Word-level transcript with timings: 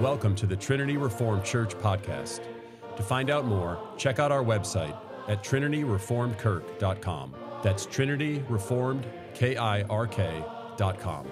Welcome 0.00 0.34
to 0.34 0.46
the 0.46 0.56
Trinity 0.56 0.98
Reformed 0.98 1.42
Church 1.42 1.74
podcast. 1.76 2.42
To 2.96 3.02
find 3.02 3.30
out 3.30 3.46
more, 3.46 3.80
check 3.96 4.18
out 4.18 4.30
our 4.30 4.44
website 4.44 4.94
at 5.26 5.42
trinityreformedkirk.com. 5.42 7.34
That's 7.62 7.86
Trinity 7.86 8.44
Reformed, 8.50 9.06
K 9.32 9.56
I 9.56 9.84
R 9.84 10.06
K.com. 10.06 11.24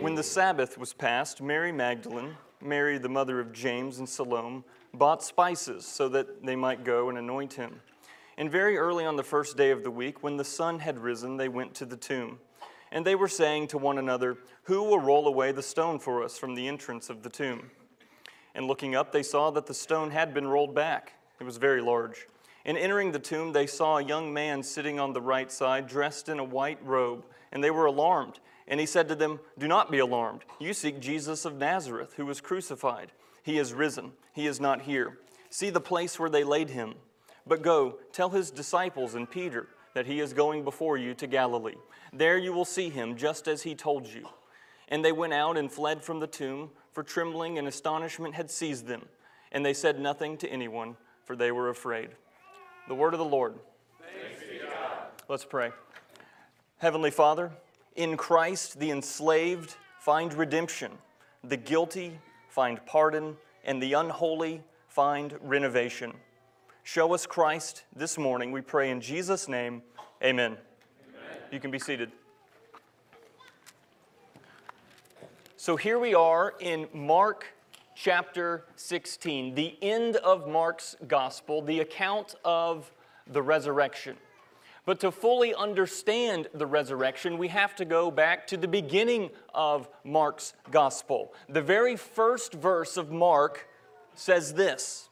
When 0.00 0.14
the 0.14 0.22
Sabbath 0.22 0.78
was 0.78 0.94
passed, 0.94 1.42
Mary 1.42 1.70
Magdalene, 1.70 2.34
Mary 2.62 2.96
the 2.96 3.10
mother 3.10 3.40
of 3.40 3.52
James 3.52 3.98
and 3.98 4.08
Salome, 4.08 4.64
bought 4.94 5.22
spices 5.22 5.84
so 5.84 6.08
that 6.08 6.42
they 6.42 6.56
might 6.56 6.82
go 6.82 7.10
and 7.10 7.18
anoint 7.18 7.52
him. 7.52 7.78
And 8.38 8.50
very 8.50 8.78
early 8.78 9.04
on 9.04 9.16
the 9.16 9.22
first 9.22 9.58
day 9.58 9.70
of 9.70 9.84
the 9.84 9.90
week, 9.90 10.22
when 10.22 10.38
the 10.38 10.44
sun 10.44 10.78
had 10.78 10.98
risen, 10.98 11.36
they 11.36 11.50
went 11.50 11.74
to 11.74 11.84
the 11.84 11.98
tomb. 11.98 12.38
And 12.92 13.06
they 13.06 13.14
were 13.14 13.28
saying 13.28 13.68
to 13.68 13.78
one 13.78 13.96
another, 13.96 14.36
Who 14.64 14.82
will 14.82 15.00
roll 15.00 15.26
away 15.26 15.50
the 15.50 15.62
stone 15.62 15.98
for 15.98 16.22
us 16.22 16.38
from 16.38 16.54
the 16.54 16.68
entrance 16.68 17.08
of 17.08 17.22
the 17.22 17.30
tomb? 17.30 17.70
And 18.54 18.66
looking 18.66 18.94
up, 18.94 19.12
they 19.12 19.22
saw 19.22 19.50
that 19.50 19.66
the 19.66 19.74
stone 19.74 20.10
had 20.10 20.34
been 20.34 20.46
rolled 20.46 20.74
back. 20.74 21.14
It 21.40 21.44
was 21.44 21.56
very 21.56 21.80
large. 21.80 22.26
And 22.66 22.76
entering 22.76 23.10
the 23.10 23.18
tomb, 23.18 23.52
they 23.52 23.66
saw 23.66 23.96
a 23.96 24.04
young 24.04 24.32
man 24.32 24.62
sitting 24.62 25.00
on 25.00 25.14
the 25.14 25.22
right 25.22 25.50
side, 25.50 25.88
dressed 25.88 26.28
in 26.28 26.38
a 26.38 26.44
white 26.44 26.78
robe, 26.84 27.24
and 27.50 27.64
they 27.64 27.70
were 27.70 27.86
alarmed. 27.86 28.40
And 28.68 28.78
he 28.78 28.86
said 28.86 29.08
to 29.08 29.14
them, 29.14 29.40
Do 29.58 29.66
not 29.66 29.90
be 29.90 29.98
alarmed. 29.98 30.44
You 30.60 30.74
seek 30.74 31.00
Jesus 31.00 31.46
of 31.46 31.56
Nazareth, 31.56 32.14
who 32.16 32.26
was 32.26 32.42
crucified. 32.42 33.10
He 33.42 33.58
is 33.58 33.72
risen. 33.72 34.12
He 34.34 34.46
is 34.46 34.60
not 34.60 34.82
here. 34.82 35.18
See 35.48 35.70
the 35.70 35.80
place 35.80 36.18
where 36.18 36.30
they 36.30 36.44
laid 36.44 36.70
him. 36.70 36.94
But 37.46 37.62
go, 37.62 37.98
tell 38.12 38.30
his 38.30 38.50
disciples 38.50 39.14
and 39.14 39.28
Peter 39.28 39.68
that 39.94 40.06
he 40.06 40.20
is 40.20 40.32
going 40.32 40.64
before 40.64 40.96
you 40.96 41.14
to 41.14 41.26
Galilee. 41.26 41.76
There 42.12 42.38
you 42.38 42.52
will 42.52 42.64
see 42.64 42.88
him, 42.88 43.16
just 43.16 43.48
as 43.48 43.62
he 43.62 43.74
told 43.74 44.06
you. 44.06 44.28
And 44.88 45.04
they 45.04 45.12
went 45.12 45.32
out 45.32 45.56
and 45.56 45.70
fled 45.70 46.02
from 46.02 46.20
the 46.20 46.26
tomb, 46.26 46.70
for 46.92 47.02
trembling 47.02 47.58
and 47.58 47.66
astonishment 47.66 48.34
had 48.34 48.50
seized 48.50 48.86
them. 48.86 49.06
And 49.50 49.64
they 49.64 49.74
said 49.74 49.98
nothing 49.98 50.36
to 50.38 50.48
anyone, 50.48 50.96
for 51.24 51.36
they 51.36 51.52
were 51.52 51.70
afraid. 51.70 52.10
The 52.88 52.94
word 52.94 53.14
of 53.14 53.18
the 53.18 53.24
Lord. 53.24 53.54
Let's 55.28 55.44
pray. 55.44 55.70
Heavenly 56.78 57.10
Father, 57.10 57.52
in 57.94 58.16
Christ 58.16 58.80
the 58.80 58.90
enslaved 58.90 59.76
find 60.00 60.34
redemption, 60.34 60.92
the 61.44 61.56
guilty 61.56 62.18
find 62.48 62.84
pardon, 62.86 63.36
and 63.64 63.82
the 63.82 63.92
unholy 63.92 64.62
find 64.88 65.34
renovation. 65.40 66.12
Show 66.82 67.14
us 67.14 67.24
Christ 67.24 67.84
this 67.94 68.18
morning, 68.18 68.50
we 68.50 68.60
pray 68.60 68.90
in 68.90 69.00
Jesus' 69.00 69.48
name. 69.48 69.82
Amen. 70.22 70.52
Amen. 70.52 70.58
You 71.50 71.58
can 71.58 71.72
be 71.72 71.80
seated. 71.80 72.12
So 75.56 75.74
here 75.74 75.98
we 75.98 76.14
are 76.14 76.54
in 76.60 76.86
Mark 76.94 77.46
chapter 77.96 78.64
16, 78.76 79.56
the 79.56 79.76
end 79.82 80.14
of 80.16 80.46
Mark's 80.46 80.94
gospel, 81.08 81.60
the 81.60 81.80
account 81.80 82.36
of 82.44 82.92
the 83.26 83.42
resurrection. 83.42 84.16
But 84.86 85.00
to 85.00 85.10
fully 85.10 85.56
understand 85.56 86.46
the 86.54 86.66
resurrection, 86.66 87.36
we 87.36 87.48
have 87.48 87.74
to 87.74 87.84
go 87.84 88.08
back 88.12 88.46
to 88.46 88.56
the 88.56 88.68
beginning 88.68 89.30
of 89.52 89.88
Mark's 90.04 90.54
gospel. 90.70 91.34
The 91.48 91.62
very 91.62 91.96
first 91.96 92.52
verse 92.52 92.96
of 92.96 93.10
Mark 93.10 93.68
says 94.14 94.54
this 94.54 95.08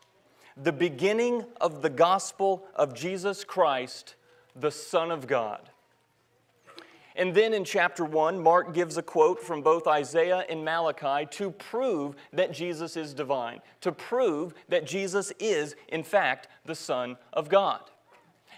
the 0.56 0.72
beginning 0.72 1.46
of 1.60 1.82
the 1.82 1.90
gospel 1.90 2.64
of 2.76 2.94
Jesus 2.94 3.42
Christ, 3.42 4.14
the 4.54 4.70
Son 4.70 5.10
of 5.10 5.26
God. 5.26 5.70
And 7.16 7.34
then 7.34 7.52
in 7.52 7.64
chapter 7.64 8.04
1, 8.04 8.40
Mark 8.40 8.72
gives 8.72 8.96
a 8.96 9.02
quote 9.02 9.42
from 9.42 9.62
both 9.62 9.86
Isaiah 9.86 10.44
and 10.48 10.64
Malachi 10.64 11.26
to 11.32 11.50
prove 11.50 12.16
that 12.32 12.52
Jesus 12.52 12.96
is 12.96 13.12
divine, 13.12 13.60
to 13.80 13.92
prove 13.92 14.54
that 14.68 14.86
Jesus 14.86 15.32
is, 15.38 15.74
in 15.88 16.02
fact, 16.02 16.48
the 16.64 16.74
Son 16.74 17.16
of 17.32 17.48
God. 17.48 17.82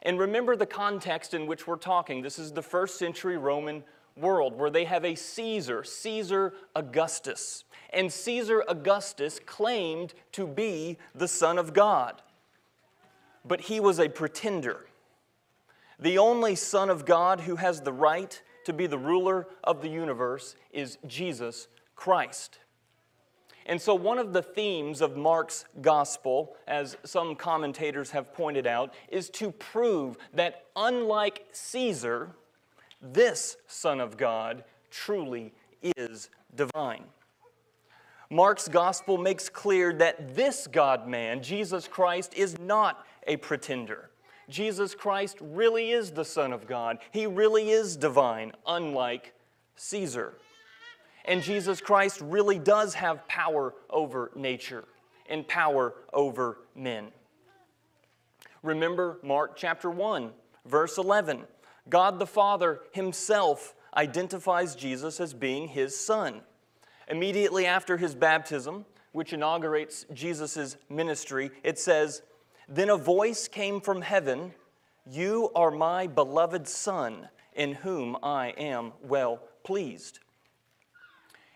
And 0.02 0.18
remember 0.18 0.54
the 0.54 0.66
context 0.66 1.32
in 1.32 1.46
which 1.46 1.66
we're 1.66 1.76
talking. 1.76 2.22
This 2.22 2.38
is 2.38 2.52
the 2.52 2.62
first 2.62 2.98
century 2.98 3.36
Roman 3.36 3.82
world 4.16 4.58
where 4.58 4.70
they 4.70 4.84
have 4.84 5.04
a 5.04 5.14
Caesar, 5.14 5.82
Caesar 5.84 6.54
Augustus. 6.76 7.64
And 7.90 8.12
Caesar 8.12 8.64
Augustus 8.68 9.40
claimed 9.44 10.12
to 10.32 10.46
be 10.46 10.98
the 11.14 11.28
Son 11.28 11.58
of 11.58 11.72
God. 11.72 12.20
But 13.44 13.62
he 13.62 13.80
was 13.80 13.98
a 13.98 14.08
pretender. 14.08 14.86
The 16.02 16.18
only 16.18 16.56
Son 16.56 16.90
of 16.90 17.04
God 17.04 17.42
who 17.42 17.54
has 17.54 17.80
the 17.80 17.92
right 17.92 18.42
to 18.64 18.72
be 18.72 18.88
the 18.88 18.98
ruler 18.98 19.46
of 19.62 19.82
the 19.82 19.88
universe 19.88 20.56
is 20.72 20.98
Jesus 21.06 21.68
Christ. 21.94 22.58
And 23.66 23.80
so, 23.80 23.94
one 23.94 24.18
of 24.18 24.32
the 24.32 24.42
themes 24.42 25.00
of 25.00 25.16
Mark's 25.16 25.64
gospel, 25.80 26.56
as 26.66 26.96
some 27.04 27.36
commentators 27.36 28.10
have 28.10 28.34
pointed 28.34 28.66
out, 28.66 28.92
is 29.10 29.30
to 29.30 29.52
prove 29.52 30.16
that 30.34 30.64
unlike 30.74 31.46
Caesar, 31.52 32.32
this 33.00 33.56
Son 33.68 34.00
of 34.00 34.16
God 34.16 34.64
truly 34.90 35.52
is 35.96 36.30
divine. 36.56 37.04
Mark's 38.28 38.66
gospel 38.66 39.18
makes 39.18 39.48
clear 39.48 39.92
that 39.92 40.34
this 40.34 40.66
God 40.66 41.06
man, 41.06 41.44
Jesus 41.44 41.86
Christ, 41.86 42.34
is 42.34 42.58
not 42.58 43.06
a 43.28 43.36
pretender. 43.36 44.10
Jesus 44.48 44.94
Christ 44.94 45.38
really 45.40 45.90
is 45.90 46.10
the 46.10 46.24
Son 46.24 46.52
of 46.52 46.66
God. 46.66 46.98
He 47.10 47.26
really 47.26 47.70
is 47.70 47.96
divine, 47.96 48.52
unlike 48.66 49.34
Caesar. 49.76 50.34
And 51.24 51.42
Jesus 51.42 51.80
Christ 51.80 52.20
really 52.20 52.58
does 52.58 52.94
have 52.94 53.26
power 53.28 53.74
over 53.88 54.32
nature 54.34 54.84
and 55.28 55.46
power 55.46 55.94
over 56.12 56.58
men. 56.74 57.08
Remember 58.62 59.18
Mark 59.22 59.56
chapter 59.56 59.90
1, 59.90 60.30
verse 60.66 60.98
11. 60.98 61.44
God 61.88 62.18
the 62.18 62.26
Father 62.26 62.80
himself 62.92 63.74
identifies 63.96 64.74
Jesus 64.74 65.20
as 65.20 65.34
being 65.34 65.68
his 65.68 65.98
son. 65.98 66.40
Immediately 67.08 67.66
after 67.66 67.96
his 67.96 68.14
baptism, 68.14 68.86
which 69.12 69.32
inaugurates 69.32 70.06
Jesus' 70.12 70.76
ministry, 70.88 71.50
it 71.62 71.78
says, 71.78 72.22
Then 72.72 72.88
a 72.88 72.96
voice 72.96 73.48
came 73.48 73.82
from 73.82 74.00
heaven 74.00 74.54
You 75.04 75.50
are 75.54 75.70
my 75.70 76.06
beloved 76.06 76.66
Son, 76.66 77.28
in 77.54 77.74
whom 77.74 78.16
I 78.22 78.54
am 78.56 78.94
well 79.02 79.40
pleased. 79.62 80.20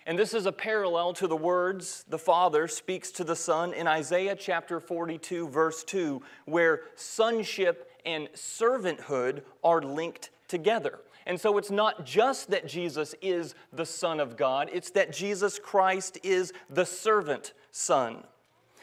And 0.05 0.19
this 0.19 0.35
is 0.35 0.45
a 0.45 0.53
parallel 0.53 1.15
to 1.15 1.27
the 1.27 1.35
words 1.35 2.05
the 2.07 2.19
Father 2.19 2.69
speaks 2.69 3.11
to 3.13 3.25
the 3.25 3.35
Son 3.35 3.73
in 3.73 3.87
Isaiah 3.87 4.37
chapter 4.37 4.79
42, 4.79 5.49
verse 5.49 5.83
2, 5.85 6.21
where 6.45 6.83
sonship 6.97 7.91
and 8.05 8.29
servanthood 8.35 9.41
are 9.65 9.81
linked 9.81 10.29
together. 10.49 10.99
And 11.25 11.41
so 11.41 11.57
it's 11.57 11.71
not 11.71 12.05
just 12.05 12.51
that 12.51 12.69
Jesus 12.69 13.15
is 13.23 13.55
the 13.73 13.87
Son 13.87 14.21
of 14.21 14.37
God, 14.37 14.69
it's 14.71 14.91
that 14.91 15.15
Jesus 15.15 15.59
Christ 15.59 16.19
is 16.23 16.53
the 16.69 16.85
servant 16.85 17.55
Son. 17.71 18.23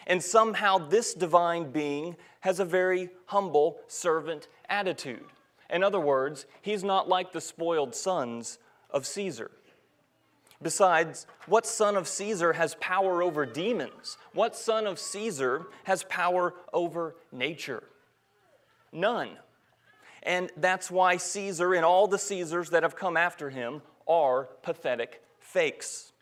And 0.07 0.21
somehow 0.21 0.77
this 0.77 1.13
divine 1.13 1.71
being 1.71 2.15
has 2.41 2.59
a 2.59 2.65
very 2.65 3.09
humble 3.27 3.77
servant 3.87 4.47
attitude. 4.69 5.23
In 5.69 5.83
other 5.83 5.99
words, 5.99 6.45
he's 6.61 6.83
not 6.83 7.09
like 7.09 7.31
the 7.31 7.41
spoiled 7.41 7.95
sons 7.95 8.59
of 8.89 9.05
Caesar. 9.07 9.51
Besides, 10.61 11.27
what 11.47 11.65
son 11.65 11.97
of 11.97 12.07
Caesar 12.07 12.53
has 12.53 12.75
power 12.75 13.21
over 13.21 13.45
demons? 13.45 14.17
What 14.33 14.55
son 14.55 14.87
of 14.87 14.97
Caesar 14.97 15.67
has 15.83 16.03
power 16.03 16.53
over 16.71 17.15
nature? 17.31 17.83
None. 18.91 19.37
And 20.21 20.51
that's 20.55 20.89
why 20.89 21.17
Caesar 21.17 21.73
and 21.73 21.83
all 21.83 22.07
the 22.07 22.17
Caesars 22.17 22.69
that 22.69 22.83
have 22.83 22.95
come 22.95 23.17
after 23.17 23.49
him 23.49 23.81
are 24.07 24.45
pathetic 24.61 25.21
fakes. 25.39 26.12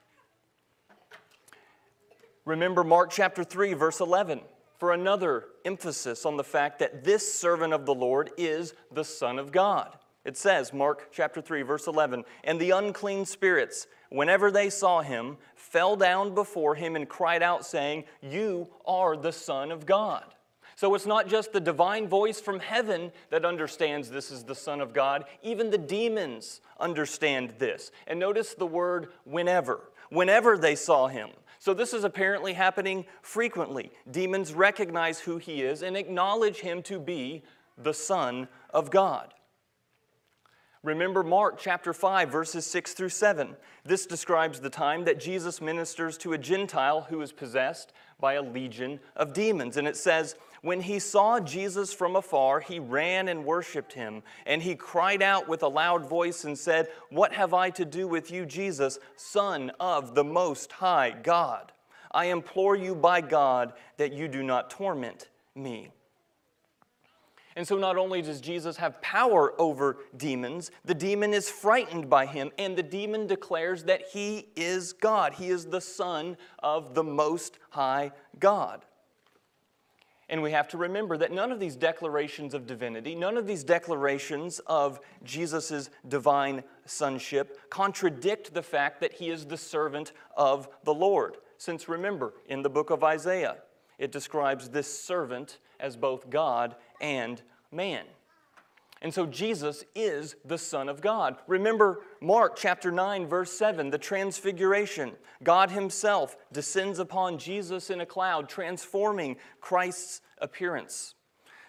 Remember 2.45 2.83
Mark 2.83 3.11
chapter 3.11 3.43
3, 3.43 3.73
verse 3.73 3.99
11, 3.99 4.41
for 4.77 4.93
another 4.93 5.45
emphasis 5.63 6.25
on 6.25 6.38
the 6.38 6.43
fact 6.43 6.79
that 6.79 7.03
this 7.03 7.31
servant 7.31 7.71
of 7.71 7.85
the 7.85 7.93
Lord 7.93 8.31
is 8.38 8.73
the 8.91 9.03
Son 9.03 9.38
of 9.38 9.51
God. 9.51 9.95
It 10.25 10.38
says, 10.38 10.73
Mark 10.73 11.09
chapter 11.11 11.41
3, 11.41 11.61
verse 11.61 11.88
11, 11.88 12.23
and 12.43 12.59
the 12.59 12.71
unclean 12.71 13.25
spirits, 13.25 13.88
whenever 14.09 14.51
they 14.51 14.69
saw 14.69 15.01
him, 15.01 15.38
fell 15.55 15.95
down 15.95 16.33
before 16.33 16.75
him 16.75 16.95
and 16.95 17.07
cried 17.07 17.43
out, 17.43 17.65
saying, 17.65 18.05
You 18.21 18.67
are 18.85 19.15
the 19.15 19.31
Son 19.31 19.71
of 19.71 19.85
God. 19.85 20.25
So 20.75 20.95
it's 20.95 21.05
not 21.05 21.27
just 21.27 21.53
the 21.53 21.59
divine 21.59 22.07
voice 22.07 22.41
from 22.41 22.59
heaven 22.59 23.11
that 23.29 23.45
understands 23.45 24.09
this 24.09 24.31
is 24.31 24.43
the 24.43 24.55
Son 24.55 24.81
of 24.81 24.93
God, 24.93 25.25
even 25.43 25.69
the 25.69 25.77
demons 25.77 26.59
understand 26.79 27.53
this. 27.59 27.91
And 28.07 28.19
notice 28.19 28.55
the 28.55 28.65
word 28.65 29.09
whenever. 29.23 29.91
Whenever 30.09 30.57
they 30.57 30.75
saw 30.75 31.07
him. 31.07 31.29
So 31.62 31.75
this 31.75 31.94
is 31.94 32.04
apparently 32.04 32.54
happening 32.54 33.06
frequently. 33.22 33.92
Demons 34.10 34.52
recognize 34.52 35.19
who 35.19 35.38
he 35.38 35.62
is 35.62 35.84
and 35.84 35.96
acknowledge 35.96 36.62
him 36.62 36.81
to 36.81 37.00
be 37.00 37.44
the 37.78 37.94
Son 37.94 38.48
of 38.72 38.90
God. 38.90 39.36
Remember 40.81 41.22
Mark 41.22 41.60
chapter 41.60 41.94
5, 41.94 42.31
verses 42.31 42.66
6 42.66 42.94
through 42.94 43.10
7. 43.10 43.56
This 43.86 44.08
describes 44.08 44.60
the 44.60 44.72
time 44.72 45.06
that 45.06 45.19
Jesus 45.19 45.62
ministers 45.62 46.18
to 46.18 46.34
a 46.34 46.38
Gentile 46.40 47.02
who 47.02 47.22
is 47.22 47.31
possessed 47.31 47.94
by 48.19 48.34
a 48.34 48.42
legion 48.42 49.00
of 49.16 49.31
demons. 49.31 49.78
And 49.78 49.88
it 49.88 49.96
says, 49.96 50.34
When 50.62 50.81
he 50.81 51.00
saw 51.00 51.40
Jesus 51.40 51.92
from 51.92 52.16
afar, 52.16 52.60
he 52.60 52.80
ran 52.80 53.28
and 53.28 53.46
worshiped 53.46 53.94
him. 53.94 54.22
And 54.46 54.62
he 54.62 54.75
cried 54.75 55.24
out 55.24 55.48
with 55.48 55.63
a 55.63 55.68
loud 55.68 56.08
voice 56.08 56.44
and 56.44 56.58
said, 56.58 56.88
What 57.10 57.34
have 57.34 57.54
I 57.54 57.72
to 57.72 57.86
do 57.86 58.08
with 58.08 58.30
you, 58.30 58.46
Jesus, 58.46 59.00
Son 59.16 59.72
of 59.80 60.13
the 60.13 60.24
Most 60.24 60.72
High 60.74 61.16
God? 61.24 61.72
I 62.12 62.25
implore 62.25 62.75
you 62.75 62.94
by 62.94 63.22
God 63.22 63.74
that 63.98 64.13
you 64.13 64.28
do 64.28 64.44
not 64.44 64.69
torment 64.69 65.30
me. 65.56 65.90
And 67.56 67.68
so, 67.68 67.78
not 67.78 67.98
only 67.98 68.22
does 68.22 68.40
Jesus 68.40 68.78
have 68.78 69.02
power 69.02 69.60
over 69.60 69.98
demons, 70.16 70.72
the 70.86 70.94
demon 70.94 71.34
is 71.34 71.50
frightened 71.50 72.10
by 72.10 72.25
him, 72.25 72.52
and 72.58 72.78
the 72.78 72.84
demon 72.84 73.28
declares 73.28 73.84
that 73.86 74.04
he 74.13 74.48
is 74.56 74.94
God. 74.94 75.34
He 75.34 75.50
is 75.50 75.66
the 75.66 75.81
Son 75.81 76.38
of 76.60 76.94
the 76.94 77.04
Most 77.04 77.60
High 77.72 78.12
God. 78.40 78.86
And 80.31 80.42
we 80.42 80.51
have 80.51 80.69
to 80.69 80.78
remember 80.78 81.18
that 81.18 81.33
none 81.33 81.51
of 81.51 81.60
these 81.60 81.75
declarations 81.75 82.54
of 82.54 82.66
divinity, 82.66 83.16
none 83.16 83.36
of 83.36 83.45
these 83.45 83.66
declarations 83.66 84.60
of 84.66 85.01
Jesus' 85.25 85.89
divine 86.07 86.63
sonship 86.86 87.69
contradict 87.69 88.54
the 88.54 88.63
fact 88.63 89.01
that 89.01 89.12
he 89.12 89.30
is 89.30 89.45
the 89.45 89.57
servant 89.57 90.13
of 90.38 90.69
the 90.86 90.94
Lord. 90.94 91.36
Since 91.57 91.89
remember, 91.89 92.33
in 92.48 92.62
the 92.62 92.69
book 92.69 92.92
of 92.92 93.04
Isaiah, 93.04 93.57
it 94.00 94.13
describes 94.13 94.69
this 94.69 94.88
servant 94.88 95.57
as 95.81 95.98
both 95.98 96.30
God 96.30 96.77
and 97.01 97.42
man. 97.69 98.06
And 99.01 99.13
so 99.13 99.25
Jesus 99.25 99.83
is 99.95 100.36
the 100.45 100.57
Son 100.57 100.88
of 100.88 101.01
God. 101.01 101.38
Remember 101.48 102.01
Mark 102.21 102.56
chapter 102.56 102.92
9, 102.92 103.25
verse 103.25 103.51
7, 103.51 103.89
the 103.89 103.98
transfiguration. 103.98 105.13
God 105.44 105.71
Himself 105.71 106.38
descends 106.51 107.00
upon 107.00 107.39
Jesus 107.39 107.89
in 107.89 108.01
a 108.01 108.06
cloud, 108.06 108.48
transforming 108.48 109.38
Christ's 109.59 110.21
appearance 110.38 111.15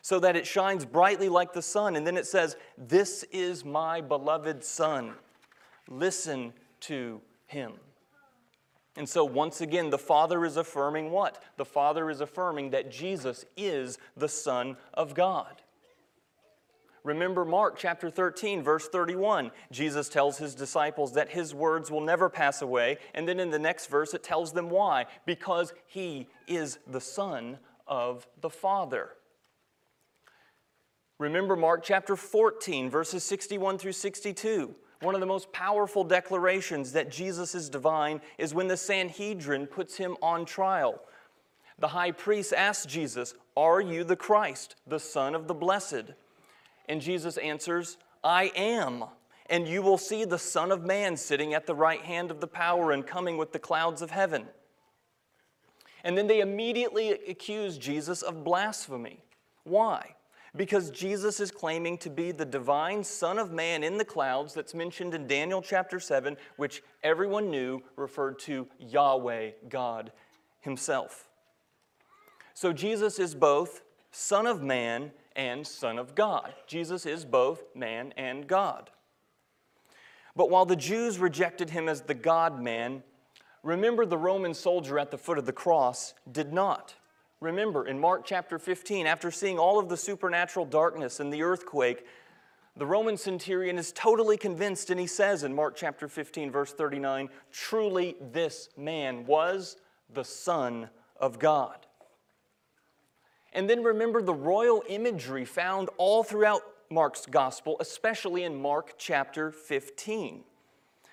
so 0.02 0.19
that 0.19 0.37
it 0.37 0.46
shines 0.46 0.84
brightly 0.84 1.29
like 1.29 1.52
the 1.52 1.62
sun. 1.62 1.96
And 1.96 2.06
then 2.06 2.17
it 2.17 2.26
says, 2.26 2.56
This 2.76 3.25
is 3.32 3.64
my 3.64 4.00
beloved 4.00 4.62
Son. 4.62 5.14
Listen 5.88 6.52
to 6.81 7.23
Him. 7.46 7.73
And 8.96 9.08
so, 9.08 9.25
once 9.25 9.62
again, 9.62 9.88
the 9.88 9.99
Father 9.99 10.44
is 10.44 10.58
affirming 10.58 11.11
what? 11.11 11.43
The 11.56 11.64
Father 11.64 12.11
is 12.11 12.20
affirming 12.20 12.70
that 12.70 12.90
Jesus 12.90 13.46
is 13.56 13.96
the 14.17 14.29
Son 14.29 14.76
of 14.93 15.14
God. 15.14 15.62
Remember 17.04 17.44
Mark 17.44 17.76
chapter 17.76 18.10
13, 18.10 18.62
verse 18.62 18.88
31. 18.88 19.50
Jesus 19.72 20.08
tells 20.08 20.38
his 20.38 20.54
disciples 20.54 21.12
that 21.14 21.31
his 21.31 21.52
words 21.52 21.90
will 21.90 22.00
never 22.00 22.28
pass 22.28 22.62
away. 22.62 22.99
And 23.14 23.26
then 23.26 23.40
in 23.40 23.50
the 23.50 23.58
next 23.58 23.87
verse, 23.87 24.14
it 24.14 24.22
tells 24.22 24.52
them 24.52 24.70
why. 24.70 25.06
Because 25.26 25.72
he 25.87 26.28
is 26.46 26.78
the 26.87 27.00
Son 27.00 27.58
of 27.88 28.26
the 28.40 28.50
Father. 28.50 29.10
Remember 31.19 31.56
Mark 31.56 31.82
chapter 31.82 32.14
14, 32.14 32.88
verses 32.88 33.25
61 33.25 33.78
through 33.78 33.93
62. 33.93 34.75
One 35.00 35.14
of 35.16 35.20
the 35.20 35.26
most 35.26 35.52
powerful 35.52 36.05
declarations 36.05 36.93
that 36.93 37.10
Jesus 37.10 37.56
is 37.56 37.69
divine 37.69 38.20
is 38.38 38.55
when 38.55 38.69
the 38.69 38.76
Sanhedrin 38.76 39.66
puts 39.66 39.96
him 39.96 40.16
on 40.22 40.44
trial. 40.44 41.02
The 41.81 41.88
high 41.88 42.12
priest 42.12 42.52
asks 42.52 42.87
Jesus, 42.87 43.34
Are 43.56 43.81
you 43.81 44.05
the 44.05 44.14
Christ, 44.14 44.76
the 44.87 45.00
Son 45.00 45.34
of 45.34 45.48
the 45.48 45.55
Blessed? 45.55 46.12
And 46.88 47.00
Jesus 47.00 47.37
answers, 47.37 47.96
I 48.23 48.52
am. 48.56 49.05
And 49.50 49.69
you 49.69 49.82
will 49.82 49.99
see 49.99 50.25
the 50.25 50.38
Son 50.38 50.70
of 50.70 50.84
Man 50.84 51.17
sitting 51.17 51.55
at 51.55 51.67
the 51.67 51.75
right 51.75 52.02
hand 52.02 52.31
of 52.31 52.40
the 52.40 52.46
power 52.46 52.93
and 52.93 53.06
coming 53.06 53.37
with 53.37 53.52
the 53.52 53.58
clouds 53.58 54.02
of 54.02 54.11
heaven. 54.11 54.46
And 56.05 56.17
then 56.17 56.26
they 56.26 56.40
immediately 56.40 57.11
accuse 57.11 57.79
Jesus 57.79 58.23
of 58.23 58.44
blasphemy. 58.44 59.25
Why? 59.64 60.14
because 60.55 60.90
Jesus 60.90 61.40
is 61.40 61.50
claiming 61.50 61.96
to 61.99 62.11
be 62.11 62.31
the 62.31 62.44
divine 62.44 63.02
Son 63.05 63.38
of 63.38 63.52
Man 63.52 63.82
in 63.82 63.96
the 63.96 64.05
clouds 64.05 64.52
that's 64.52 64.75
mentioned 64.75 65.14
in 65.14 65.26
Daniel 65.26 65.62
chapter 65.62 65.99
7, 65.99 66.37
which 66.56 66.82
everyone 67.02 67.50
knew 67.50 67.82
referred 67.96 68.38
to 68.40 68.69
Yahweh, 68.79 69.52
God 69.69 70.12
Himself. 70.61 71.29
So 72.55 72.73
Jesus 72.73 73.19
is 73.19 73.34
both 73.34 73.82
Son 74.11 74.46
of 74.46 74.62
Man 74.62 75.12
and 75.37 75.67
Son 75.67 75.99
of 75.99 76.14
God. 76.14 76.55
Jesus 76.67 77.06
is 77.06 77.25
both 77.25 77.64
man 77.75 78.12
and 78.17 78.46
God. 78.46 78.90
But 80.34 80.50
while 80.50 80.64
the 80.64 80.76
Jews 80.76 81.19
rejected 81.19 81.70
him 81.70 81.88
as 81.88 82.02
the 82.02 82.14
God 82.14 82.61
man, 82.61 83.02
remember 83.62 84.06
the 84.06 84.19
Roman 84.19 84.55
soldier 84.55 84.99
at 84.99 85.11
the 85.11 85.19
foot 85.19 85.38
of 85.38 85.46
the 85.46 85.52
cross 85.52 86.14
did 86.31 86.52
not. 86.52 86.94
Remember, 87.40 87.87
in 87.87 87.99
Mark 87.99 88.23
chapter 88.25 88.58
15, 88.58 89.06
after 89.06 89.31
seeing 89.31 89.58
all 89.58 89.79
of 89.79 89.88
the 89.88 89.96
supernatural 89.96 90.64
darkness 90.64 91.19
and 91.19 91.32
the 91.32 91.43
earthquake, 91.43 92.06
the 92.76 92.87
Roman 92.87 93.17
centurion 93.19 93.76
is 93.76 93.93
totally 93.93 94.37
convinced, 94.37 94.90
and 94.90 94.99
he 94.99 95.06
says 95.06 95.43
in 95.43 95.55
Mark 95.55 95.76
chapter 95.76 96.08
15, 96.08 96.50
verse 96.50 96.73
39, 96.73 97.29
truly 97.50 98.17
this 98.32 98.70
man 98.79 99.26
was 99.26 99.76
the 100.14 100.25
Son 100.25 100.88
of 101.19 101.38
God. 101.38 101.87
And 103.52 103.69
then 103.69 103.82
remember 103.82 104.22
the 104.22 104.34
royal 104.34 104.82
imagery 104.88 105.44
found 105.44 105.90
all 105.99 106.22
throughout 106.22 106.62
Mark's 106.90 107.26
gospel, 107.26 107.76
especially 107.81 108.44
in 108.44 108.60
Mark 108.60 108.94
chapter 108.99 109.50
15 109.50 110.44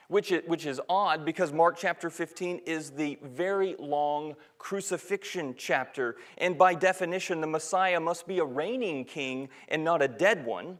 which 0.09 0.31
is, 0.31 0.41
which 0.47 0.65
is 0.65 0.81
odd 0.89 1.23
because 1.23 1.53
Mark 1.53 1.77
chapter 1.77 2.09
15 2.09 2.61
is 2.65 2.89
the 2.89 3.17
very 3.23 3.75
long 3.79 4.35
crucifixion 4.57 5.53
chapter. 5.55 6.17
And 6.39 6.57
by 6.57 6.73
definition, 6.73 7.41
the 7.41 7.47
Messiah 7.47 7.99
must 7.99 8.27
be 8.27 8.39
a 8.39 8.43
reigning 8.43 9.05
king 9.05 9.49
and 9.69 9.83
not 9.83 10.01
a 10.01 10.07
dead 10.07 10.45
one. 10.45 10.79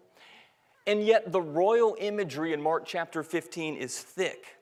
And 0.88 1.04
yet, 1.04 1.32
the 1.32 1.42
royal 1.42 1.96
imagery 2.00 2.54
in 2.54 2.62
Mark 2.62 2.86
chapter 2.86 3.22
15 3.22 3.76
is 3.76 4.00
thick. 4.00 4.58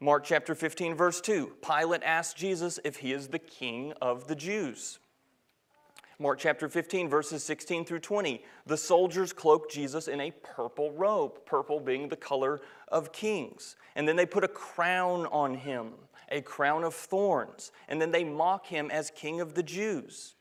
Mark 0.00 0.24
chapter 0.24 0.54
15, 0.54 0.94
verse 0.94 1.20
2 1.20 1.52
Pilate 1.60 2.02
asked 2.02 2.38
Jesus 2.38 2.80
if 2.84 2.96
he 2.96 3.12
is 3.12 3.28
the 3.28 3.38
king 3.38 3.92
of 4.00 4.28
the 4.28 4.34
Jews. 4.34 4.98
Mark 6.20 6.38
chapter 6.38 6.68
15, 6.68 7.08
verses 7.08 7.42
16 7.42 7.86
through 7.86 8.00
20. 8.00 8.44
The 8.66 8.76
soldiers 8.76 9.32
cloak 9.32 9.70
Jesus 9.70 10.06
in 10.06 10.20
a 10.20 10.30
purple 10.42 10.92
robe, 10.92 11.46
purple 11.46 11.80
being 11.80 12.08
the 12.08 12.16
color 12.16 12.60
of 12.88 13.10
kings. 13.10 13.74
And 13.96 14.06
then 14.06 14.16
they 14.16 14.26
put 14.26 14.44
a 14.44 14.48
crown 14.48 15.24
on 15.32 15.54
him, 15.54 15.92
a 16.30 16.42
crown 16.42 16.84
of 16.84 16.94
thorns. 16.94 17.72
And 17.88 17.98
then 17.98 18.10
they 18.10 18.22
mock 18.22 18.66
him 18.66 18.90
as 18.90 19.10
king 19.10 19.40
of 19.40 19.54
the 19.54 19.62
Jews. 19.62 20.34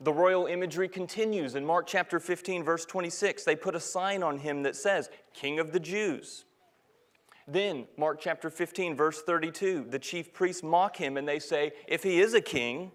The 0.00 0.12
royal 0.12 0.46
imagery 0.46 0.88
continues 0.88 1.56
in 1.56 1.66
Mark 1.66 1.88
chapter 1.88 2.20
15, 2.20 2.62
verse 2.62 2.84
26. 2.84 3.42
They 3.42 3.56
put 3.56 3.74
a 3.74 3.80
sign 3.80 4.22
on 4.22 4.38
him 4.38 4.62
that 4.62 4.76
says, 4.76 5.10
King 5.34 5.58
of 5.58 5.72
the 5.72 5.80
Jews. 5.80 6.44
Then, 7.48 7.88
Mark 7.98 8.20
chapter 8.20 8.50
15, 8.50 8.94
verse 8.94 9.20
32, 9.22 9.86
the 9.90 9.98
chief 9.98 10.32
priests 10.32 10.62
mock 10.62 10.96
him 10.96 11.16
and 11.16 11.26
they 11.26 11.40
say, 11.40 11.72
If 11.88 12.04
he 12.04 12.20
is 12.20 12.34
a 12.34 12.40
king, 12.40 12.92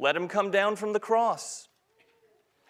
let 0.00 0.16
him 0.16 0.26
come 0.26 0.50
down 0.50 0.74
from 0.74 0.92
the 0.92 0.98
cross. 0.98 1.68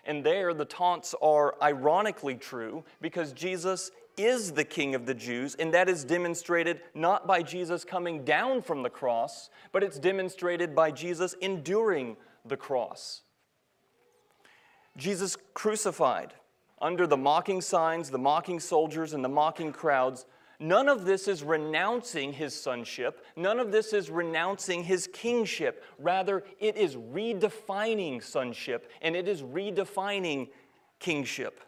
And 0.04 0.24
there, 0.24 0.52
the 0.52 0.64
taunts 0.64 1.14
are 1.22 1.54
ironically 1.62 2.34
true 2.34 2.84
because 3.00 3.32
Jesus 3.32 3.90
is 4.16 4.52
the 4.52 4.64
King 4.64 4.94
of 4.94 5.06
the 5.06 5.14
Jews, 5.14 5.54
and 5.54 5.72
that 5.72 5.88
is 5.88 6.04
demonstrated 6.04 6.80
not 6.94 7.26
by 7.26 7.42
Jesus 7.42 7.84
coming 7.84 8.24
down 8.24 8.60
from 8.60 8.82
the 8.82 8.90
cross, 8.90 9.48
but 9.72 9.84
it's 9.84 9.98
demonstrated 9.98 10.74
by 10.74 10.90
Jesus 10.90 11.34
enduring 11.40 12.16
the 12.44 12.56
cross. 12.56 13.22
Jesus 14.96 15.36
crucified 15.54 16.34
under 16.82 17.06
the 17.06 17.16
mocking 17.16 17.60
signs, 17.60 18.10
the 18.10 18.18
mocking 18.18 18.58
soldiers, 18.58 19.12
and 19.12 19.24
the 19.24 19.28
mocking 19.28 19.72
crowds 19.72 20.26
None 20.62 20.90
of 20.90 21.06
this 21.06 21.26
is 21.26 21.42
renouncing 21.42 22.34
his 22.34 22.54
sonship. 22.54 23.24
None 23.34 23.58
of 23.58 23.72
this 23.72 23.94
is 23.94 24.10
renouncing 24.10 24.84
his 24.84 25.08
kingship. 25.10 25.82
Rather, 25.98 26.44
it 26.60 26.76
is 26.76 26.96
redefining 26.96 28.22
sonship 28.22 28.90
and 29.00 29.16
it 29.16 29.26
is 29.26 29.42
redefining 29.42 30.50
kingship. 30.98 31.60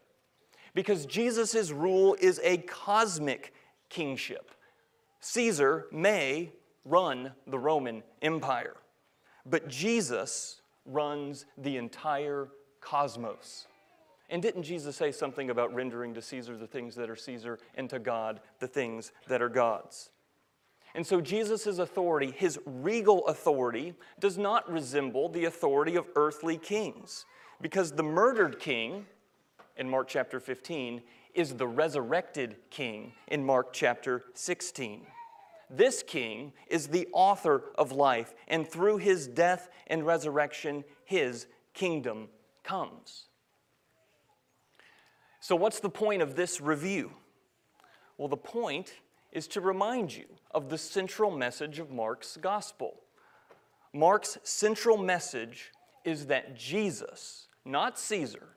Because 0.74 1.06
Jesus' 1.06 1.70
rule 1.70 2.16
is 2.20 2.38
a 2.44 2.58
cosmic 2.58 3.54
kingship. 3.88 4.50
Caesar 5.20 5.86
may 5.90 6.52
run 6.84 7.32
the 7.46 7.58
Roman 7.58 8.02
Empire, 8.20 8.76
but 9.46 9.68
Jesus 9.68 10.60
runs 10.84 11.46
the 11.56 11.78
entire 11.78 12.48
cosmos. 12.80 13.66
And 14.32 14.40
didn't 14.40 14.62
Jesus 14.62 14.96
say 14.96 15.12
something 15.12 15.50
about 15.50 15.74
rendering 15.74 16.14
to 16.14 16.22
Caesar 16.22 16.56
the 16.56 16.66
things 16.66 16.94
that 16.94 17.10
are 17.10 17.16
Caesar 17.16 17.58
and 17.74 17.88
to 17.90 17.98
God 17.98 18.40
the 18.60 18.66
things 18.66 19.12
that 19.28 19.42
are 19.42 19.50
God's? 19.50 20.08
And 20.94 21.06
so 21.06 21.20
Jesus' 21.20 21.78
authority, 21.78 22.30
his 22.30 22.58
regal 22.64 23.26
authority, 23.26 23.92
does 24.18 24.38
not 24.38 24.70
resemble 24.72 25.28
the 25.28 25.44
authority 25.44 25.96
of 25.96 26.06
earthly 26.16 26.56
kings. 26.56 27.26
Because 27.60 27.92
the 27.92 28.02
murdered 28.02 28.58
king, 28.58 29.04
in 29.76 29.88
Mark 29.88 30.08
chapter 30.08 30.40
15, 30.40 31.02
is 31.34 31.54
the 31.54 31.66
resurrected 31.66 32.56
king 32.70 33.12
in 33.28 33.44
Mark 33.44 33.74
chapter 33.74 34.24
16. 34.32 35.06
This 35.68 36.02
king 36.02 36.54
is 36.68 36.88
the 36.88 37.06
author 37.12 37.64
of 37.76 37.92
life, 37.92 38.32
and 38.48 38.66
through 38.66 38.96
his 38.96 39.28
death 39.28 39.68
and 39.88 40.06
resurrection, 40.06 40.84
his 41.04 41.46
kingdom 41.74 42.28
comes. 42.62 43.26
So, 45.42 45.56
what's 45.56 45.80
the 45.80 45.90
point 45.90 46.22
of 46.22 46.36
this 46.36 46.60
review? 46.60 47.10
Well, 48.16 48.28
the 48.28 48.36
point 48.36 48.92
is 49.32 49.48
to 49.48 49.60
remind 49.60 50.14
you 50.14 50.26
of 50.52 50.68
the 50.68 50.78
central 50.78 51.32
message 51.32 51.80
of 51.80 51.90
Mark's 51.90 52.36
gospel. 52.36 53.00
Mark's 53.92 54.38
central 54.44 54.96
message 54.96 55.72
is 56.04 56.26
that 56.26 56.56
Jesus, 56.56 57.48
not 57.64 57.98
Caesar, 57.98 58.50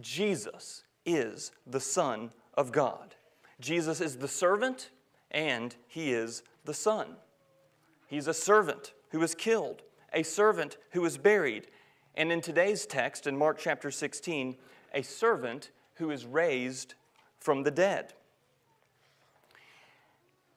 Jesus 0.00 0.84
is 1.04 1.52
the 1.66 1.78
Son 1.78 2.30
of 2.54 2.72
God. 2.72 3.14
Jesus 3.60 4.00
is 4.00 4.16
the 4.16 4.26
servant 4.26 4.88
and 5.30 5.76
he 5.88 6.10
is 6.10 6.42
the 6.64 6.72
Son. 6.72 7.16
He's 8.06 8.28
a 8.28 8.34
servant 8.34 8.94
who 9.10 9.18
was 9.18 9.34
killed, 9.34 9.82
a 10.14 10.22
servant 10.22 10.78
who 10.92 11.02
was 11.02 11.18
buried, 11.18 11.66
and 12.14 12.32
in 12.32 12.40
today's 12.40 12.86
text, 12.86 13.26
in 13.26 13.36
Mark 13.36 13.58
chapter 13.58 13.90
16, 13.90 14.56
a 14.94 15.02
servant 15.02 15.70
who 16.00 16.10
is 16.10 16.26
raised 16.26 16.94
from 17.38 17.62
the 17.62 17.70
dead. 17.70 18.12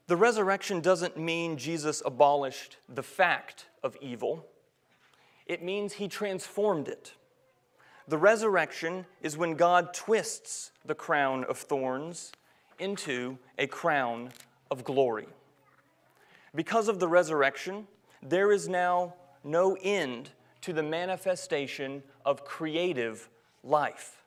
The 0.08 0.18
resurrection 0.18 0.82
doesn't 0.82 1.18
mean 1.18 1.58
Jesus 1.58 2.02
abolished 2.06 2.78
the 2.90 3.04
fact 3.04 3.68
of 3.84 3.96
evil, 4.02 4.48
it 5.46 5.62
means 5.62 5.94
he 5.94 6.08
transformed 6.08 6.88
it. 6.88 7.14
The 8.08 8.18
resurrection 8.18 9.06
is 9.22 9.38
when 9.38 9.56
God 9.56 9.94
twists 9.94 10.72
the 10.86 10.96
crown 10.96 11.44
of 11.46 11.58
thorns 11.58 12.32
into 12.80 13.38
a 13.58 13.68
crown 13.68 14.32
of 14.72 14.84
glory. 14.84 15.28
Because 16.56 16.88
of 16.88 17.00
the 17.00 17.08
resurrection, 17.08 17.88
there 18.22 18.52
is 18.52 18.68
now 18.68 19.14
no 19.44 19.78
end 19.82 20.32
to 20.62 20.74
the 20.74 20.84
manifestation 20.84 22.04
of 22.26 22.46
creative 22.46 23.30
life, 23.64 24.23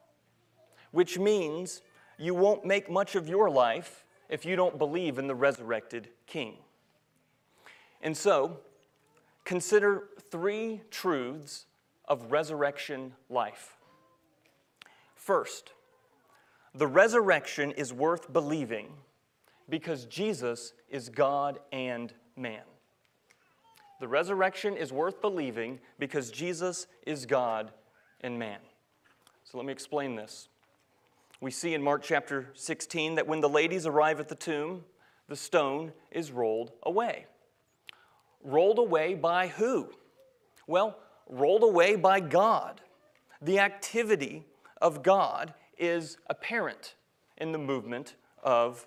which 0.96 1.18
means 1.18 1.82
you 2.16 2.34
won't 2.34 2.64
make 2.64 2.90
much 2.90 3.16
of 3.16 3.28
your 3.28 3.50
life 3.50 4.06
if 4.30 4.46
you 4.46 4.56
don't 4.56 4.78
believe 4.78 5.18
in 5.18 5.26
the 5.26 5.34
resurrected 5.34 6.08
King. 6.26 6.54
And 8.00 8.16
so, 8.16 8.60
consider 9.44 10.04
three 10.30 10.80
truths 10.90 11.66
of 12.08 12.32
resurrection 12.32 13.12
life. 13.28 13.76
First, 15.14 15.74
the 16.74 16.86
resurrection 16.86 17.72
is 17.72 17.92
worth 17.92 18.32
believing 18.32 18.88
because 19.68 20.06
Jesus 20.06 20.72
is 20.88 21.10
God 21.10 21.58
and 21.72 22.10
man. 22.36 22.62
The 24.00 24.08
resurrection 24.08 24.78
is 24.78 24.94
worth 24.94 25.20
believing 25.20 25.78
because 25.98 26.30
Jesus 26.30 26.86
is 27.06 27.26
God 27.26 27.70
and 28.22 28.38
man. 28.38 28.60
So 29.44 29.58
let 29.58 29.66
me 29.66 29.74
explain 29.74 30.16
this. 30.16 30.48
We 31.40 31.50
see 31.50 31.74
in 31.74 31.82
Mark 31.82 32.02
chapter 32.02 32.50
16 32.54 33.16
that 33.16 33.26
when 33.26 33.40
the 33.40 33.48
ladies 33.48 33.86
arrive 33.86 34.20
at 34.20 34.28
the 34.28 34.34
tomb, 34.34 34.84
the 35.28 35.36
stone 35.36 35.92
is 36.10 36.32
rolled 36.32 36.72
away. 36.82 37.26
Rolled 38.42 38.78
away 38.78 39.14
by 39.14 39.48
who? 39.48 39.90
Well, 40.66 40.98
rolled 41.28 41.62
away 41.62 41.96
by 41.96 42.20
God. 42.20 42.80
The 43.42 43.58
activity 43.58 44.46
of 44.80 45.02
God 45.02 45.52
is 45.78 46.16
apparent 46.28 46.94
in 47.36 47.52
the 47.52 47.58
movement 47.58 48.14
of 48.42 48.86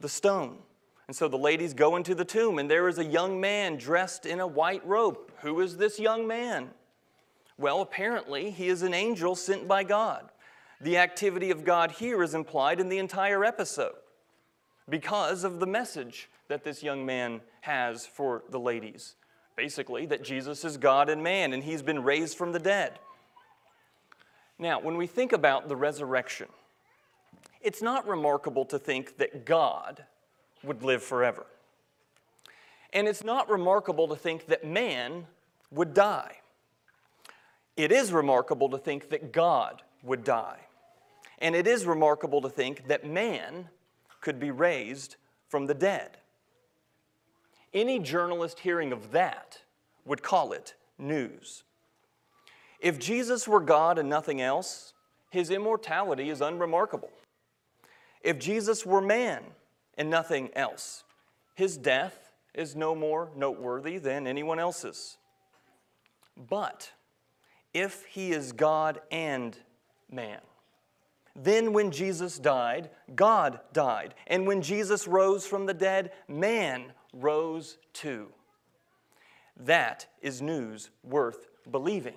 the 0.00 0.08
stone. 0.08 0.58
And 1.06 1.16
so 1.16 1.28
the 1.28 1.38
ladies 1.38 1.72
go 1.72 1.96
into 1.96 2.14
the 2.14 2.24
tomb, 2.24 2.58
and 2.58 2.70
there 2.70 2.88
is 2.88 2.98
a 2.98 3.04
young 3.04 3.40
man 3.40 3.76
dressed 3.76 4.26
in 4.26 4.40
a 4.40 4.46
white 4.46 4.84
robe. 4.84 5.18
Who 5.42 5.60
is 5.60 5.76
this 5.76 5.98
young 5.98 6.26
man? 6.26 6.70
Well, 7.56 7.80
apparently, 7.80 8.50
he 8.50 8.68
is 8.68 8.82
an 8.82 8.92
angel 8.92 9.34
sent 9.34 9.66
by 9.66 9.84
God. 9.84 10.28
The 10.80 10.98
activity 10.98 11.50
of 11.50 11.64
God 11.64 11.92
here 11.92 12.22
is 12.22 12.34
implied 12.34 12.80
in 12.80 12.88
the 12.88 12.98
entire 12.98 13.44
episode 13.44 13.94
because 14.88 15.42
of 15.42 15.58
the 15.58 15.66
message 15.66 16.28
that 16.48 16.64
this 16.64 16.82
young 16.82 17.06
man 17.06 17.40
has 17.62 18.06
for 18.06 18.42
the 18.50 18.60
ladies. 18.60 19.14
Basically, 19.56 20.04
that 20.06 20.22
Jesus 20.22 20.64
is 20.64 20.76
God 20.76 21.08
and 21.08 21.22
man, 21.22 21.52
and 21.54 21.64
he's 21.64 21.82
been 21.82 22.02
raised 22.02 22.36
from 22.36 22.52
the 22.52 22.58
dead. 22.58 22.98
Now, 24.58 24.78
when 24.78 24.96
we 24.96 25.06
think 25.06 25.32
about 25.32 25.68
the 25.68 25.76
resurrection, 25.76 26.48
it's 27.62 27.80
not 27.80 28.06
remarkable 28.06 28.66
to 28.66 28.78
think 28.78 29.16
that 29.16 29.46
God 29.46 30.04
would 30.62 30.82
live 30.82 31.02
forever. 31.02 31.46
And 32.92 33.08
it's 33.08 33.24
not 33.24 33.48
remarkable 33.48 34.08
to 34.08 34.16
think 34.16 34.46
that 34.46 34.64
man 34.64 35.26
would 35.70 35.94
die. 35.94 36.36
It 37.76 37.92
is 37.92 38.12
remarkable 38.12 38.68
to 38.70 38.78
think 38.78 39.08
that 39.10 39.32
God 39.32 39.82
would 40.02 40.22
die. 40.22 40.65
And 41.38 41.54
it 41.54 41.66
is 41.66 41.86
remarkable 41.86 42.40
to 42.42 42.48
think 42.48 42.88
that 42.88 43.06
man 43.06 43.68
could 44.20 44.40
be 44.40 44.50
raised 44.50 45.16
from 45.48 45.66
the 45.66 45.74
dead. 45.74 46.18
Any 47.74 47.98
journalist 47.98 48.60
hearing 48.60 48.92
of 48.92 49.12
that 49.12 49.62
would 50.04 50.22
call 50.22 50.52
it 50.52 50.74
news. 50.98 51.64
If 52.80 52.98
Jesus 52.98 53.46
were 53.46 53.60
God 53.60 53.98
and 53.98 54.08
nothing 54.08 54.40
else, 54.40 54.94
his 55.30 55.50
immortality 55.50 56.30
is 56.30 56.40
unremarkable. 56.40 57.10
If 58.22 58.38
Jesus 58.38 58.86
were 58.86 59.00
man 59.00 59.42
and 59.96 60.10
nothing 60.10 60.50
else. 60.54 61.04
His 61.54 61.76
death 61.76 62.30
is 62.54 62.76
no 62.76 62.94
more 62.94 63.30
noteworthy 63.36 63.98
than 63.98 64.26
anyone 64.26 64.58
else's. 64.58 65.16
But 66.36 66.90
if 67.72 68.04
he 68.06 68.32
is 68.32 68.52
God 68.52 69.00
and 69.10 69.56
man, 70.10 70.40
then 71.36 71.72
when 71.72 71.90
Jesus 71.90 72.38
died, 72.38 72.90
God 73.14 73.60
died. 73.72 74.14
And 74.26 74.46
when 74.46 74.62
Jesus 74.62 75.06
rose 75.06 75.46
from 75.46 75.66
the 75.66 75.74
dead, 75.74 76.12
man 76.28 76.92
rose 77.12 77.78
too. 77.92 78.28
That 79.58 80.06
is 80.22 80.40
news 80.40 80.90
worth 81.02 81.48
believing. 81.70 82.16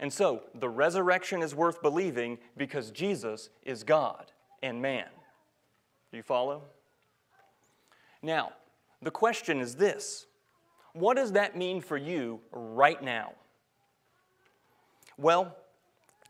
And 0.00 0.12
so, 0.12 0.42
the 0.54 0.68
resurrection 0.68 1.42
is 1.42 1.54
worth 1.54 1.80
believing 1.80 2.38
because 2.56 2.90
Jesus 2.90 3.50
is 3.62 3.84
God 3.84 4.32
and 4.62 4.82
man. 4.82 5.06
Do 6.10 6.16
you 6.16 6.24
follow? 6.24 6.62
Now, 8.20 8.52
the 9.00 9.10
question 9.12 9.60
is 9.60 9.76
this 9.76 10.26
What 10.92 11.16
does 11.16 11.32
that 11.32 11.56
mean 11.56 11.80
for 11.80 11.96
you 11.96 12.40
right 12.50 13.00
now? 13.02 13.32
Well, 15.16 15.56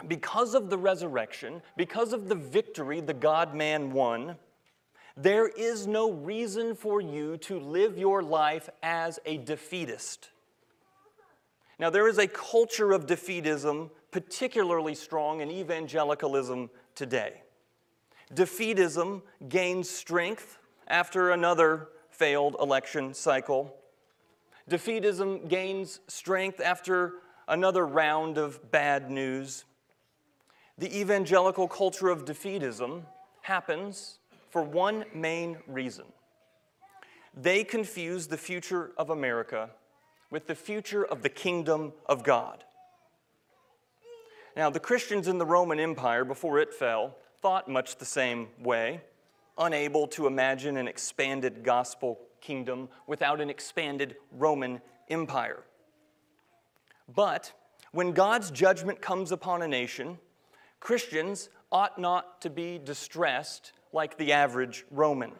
because 0.09 0.54
of 0.54 0.71
the 0.71 0.78
resurrection, 0.78 1.62
because 1.76 2.12
of 2.12 2.28
the 2.28 2.35
victory 2.35 3.00
the 3.00 3.14
God 3.14 3.54
man 3.54 3.92
won, 3.92 4.37
there 5.16 5.47
is 5.47 5.87
no 5.87 6.11
reason 6.11 6.75
for 6.75 7.00
you 7.00 7.37
to 7.38 7.59
live 7.59 7.99
your 7.99 8.23
life 8.23 8.68
as 8.82 9.18
a 9.26 9.38
defeatist. 9.38 10.30
Now, 11.78 11.90
there 11.90 12.09
is 12.09 12.18
a 12.18 12.26
culture 12.26 12.92
of 12.92 13.06
defeatism 13.06 13.90
particularly 14.11 14.94
strong 14.94 15.40
in 15.40 15.50
evangelicalism 15.50 16.71
today. 16.94 17.42
Defeatism 18.35 19.23
gains 19.49 19.90
strength 19.90 20.59
after 20.87 21.30
another 21.30 21.88
failed 22.11 22.56
election 22.61 23.14
cycle. 23.14 23.75
Defeatism 24.71 25.49
gains 25.49 26.00
strength 26.09 26.61
after 26.61 27.14
another 27.49 27.87
round 27.87 28.38
of 28.38 28.71
bad 28.71 29.11
news. 29.11 29.64
The 30.78 31.00
evangelical 31.00 31.68
culture 31.68 32.08
of 32.08 32.24
defeatism 32.24 33.02
happens 33.42 34.18
for 34.50 34.62
one 34.62 35.04
main 35.14 35.58
reason. 35.66 36.06
They 37.34 37.64
confuse 37.64 38.26
the 38.26 38.36
future 38.36 38.92
of 38.96 39.10
America 39.10 39.70
with 40.30 40.46
the 40.46 40.54
future 40.54 41.04
of 41.04 41.22
the 41.22 41.28
kingdom 41.28 41.92
of 42.06 42.22
God. 42.22 42.64
Now, 44.56 44.70
the 44.70 44.80
Christians 44.80 45.28
in 45.28 45.38
the 45.38 45.46
Roman 45.46 45.80
Empire, 45.80 46.24
before 46.24 46.58
it 46.58 46.74
fell, 46.74 47.16
thought 47.40 47.68
much 47.68 47.96
the 47.96 48.04
same 48.04 48.48
way, 48.60 49.00
unable 49.56 50.06
to 50.08 50.26
imagine 50.26 50.76
an 50.76 50.88
expanded 50.88 51.62
gospel 51.62 52.18
kingdom 52.40 52.88
without 53.06 53.40
an 53.40 53.48
expanded 53.48 54.16
Roman 54.30 54.80
Empire. 55.08 55.64
But 57.14 57.52
when 57.92 58.12
God's 58.12 58.50
judgment 58.50 59.00
comes 59.00 59.32
upon 59.32 59.62
a 59.62 59.68
nation, 59.68 60.18
Christians 60.82 61.48
ought 61.70 61.96
not 61.96 62.40
to 62.40 62.50
be 62.50 62.76
distressed 62.76 63.70
like 63.92 64.18
the 64.18 64.32
average 64.32 64.84
Roman. 64.90 65.30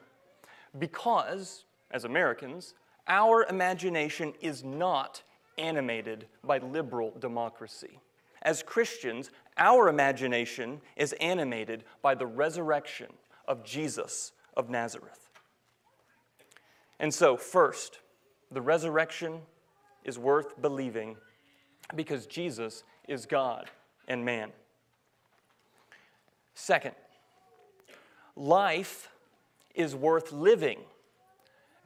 Because, 0.79 1.65
as 1.91 2.05
Americans, 2.05 2.75
our 3.09 3.45
imagination 3.51 4.35
is 4.41 4.63
not 4.63 5.25
animated 5.59 6.27
by 6.45 6.59
liberal 6.59 7.13
democracy. 7.19 7.99
As 8.43 8.63
Christians, 8.63 9.33
Our 9.59 9.89
imagination 9.89 10.81
is 10.97 11.13
animated 11.15 11.85
by 12.01 12.15
the 12.15 12.27
resurrection 12.27 13.09
of 13.47 13.65
Jesus 13.65 14.33
of 14.57 14.71
Nazareth. 14.71 15.29
And 16.99 17.13
so, 17.13 17.37
first, 17.37 17.99
the 18.51 18.63
resurrection 18.63 19.41
is 20.05 20.19
worth 20.19 20.61
believing 20.61 21.17
because 21.95 22.27
Jesus 22.27 22.85
is 23.09 23.27
God 23.27 23.71
and 24.09 24.25
man. 24.25 24.53
Second, 26.55 26.95
life 28.37 29.09
is 29.75 29.95
worth 29.95 30.33
living 30.33 30.81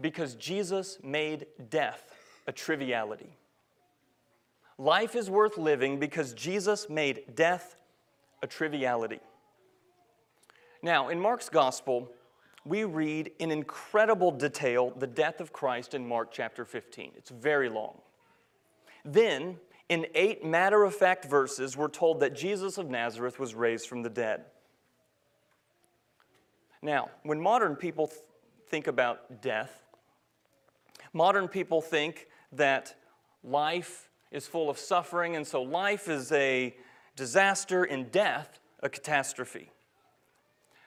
because 0.01 0.35
Jesus 0.35 0.99
made 1.03 1.47
death 1.71 2.15
a 2.47 2.53
triviality. 2.53 3.37
Life 4.79 5.17
is 5.17 5.31
worth 5.31 5.57
living 5.57 5.99
because 5.99 6.35
Jesus 6.35 6.91
made 6.91 7.35
death 7.35 7.77
a 8.43 8.47
triviality. 8.47 9.21
Now, 10.83 11.09
in 11.09 11.19
Mark's 11.19 11.49
gospel, 11.49 12.13
we 12.65 12.85
read 12.85 13.31
in 13.39 13.51
incredible 13.51 14.31
detail 14.31 14.93
the 14.97 15.07
death 15.07 15.41
of 15.41 15.53
Christ 15.53 15.95
in 15.95 16.07
Mark 16.07 16.31
chapter 16.31 16.65
15. 16.65 17.13
It's 17.17 17.31
very 17.31 17.69
long. 17.69 18.01
Then, 19.05 19.57
in 19.89 20.07
eight 20.15 20.45
matter 20.45 20.85
of 20.85 20.95
fact 20.95 21.25
verses, 21.25 21.77
we're 21.77 21.89
told 21.89 22.21
that 22.21 22.35
Jesus 22.35 22.77
of 22.77 22.91
Nazareth 22.91 23.39
was 23.39 23.55
raised 23.55 23.89
from 23.89 24.03
the 24.03 24.11
dead. 24.11 24.45
Now, 26.87 27.11
when 27.25 27.41
modern 27.41 27.75
people 27.75 28.07
th- 28.07 28.21
think 28.69 28.87
about 28.87 29.43
death, 29.43 29.83
modern 31.13 31.49
people 31.49 31.83
think 31.83 32.29
that 32.53 32.95
life 33.43 34.09
is 34.31 34.47
full 34.47 34.71
of 34.71 34.79
suffering, 34.79 35.35
and 35.35 35.45
so 35.45 35.63
life 35.63 36.07
is 36.09 36.31
a 36.31 36.77
disaster 37.17 37.83
and 37.83 38.09
death 38.13 38.61
a 38.85 38.89
catastrophe. 38.89 39.73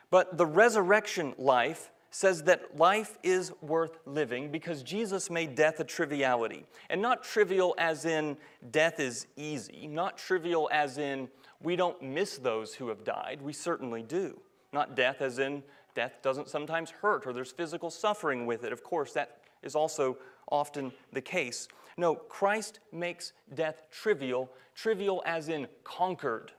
But 0.09 0.37
the 0.37 0.45
resurrection 0.45 1.35
life 1.37 1.91
says 2.11 2.43
that 2.43 2.77
life 2.77 3.17
is 3.21 3.51
worth 3.61 3.99
living 4.05 4.51
because 4.51 4.83
Jesus 4.83 5.29
made 5.29 5.53
death 5.53 5.81
a 5.81 5.83
triviality. 5.83 6.65
And 6.89 7.01
not 7.01 7.23
trivial 7.23 7.75
as 7.77 8.05
in 8.05 8.37
death 8.71 9.01
is 9.01 9.27
easy, 9.35 9.85
not 9.85 10.17
trivial 10.17 10.69
as 10.71 10.97
in 10.97 11.27
we 11.61 11.75
don't 11.75 12.01
miss 12.01 12.37
those 12.37 12.73
who 12.73 12.87
have 12.87 13.03
died. 13.03 13.41
We 13.41 13.51
certainly 13.51 14.01
do. 14.01 14.39
Not 14.71 14.95
death 14.95 15.21
as 15.21 15.39
in 15.39 15.63
death 15.95 16.19
doesn't 16.21 16.49
sometimes 16.49 16.89
hurt 16.89 17.25
or 17.25 17.33
there's 17.33 17.51
physical 17.51 17.89
suffering 17.89 18.45
with 18.45 18.63
it. 18.63 18.71
Of 18.71 18.83
course, 18.83 19.13
that 19.13 19.39
is 19.63 19.75
also 19.75 20.17
often 20.51 20.91
the 21.13 21.21
case. 21.21 21.67
No, 21.97 22.15
Christ 22.15 22.79
makes 22.91 23.33
death 23.53 23.83
trivial, 23.91 24.49
trivial 24.75 25.21
as 25.25 25.49
in 25.49 25.67
conquered. 25.83 26.51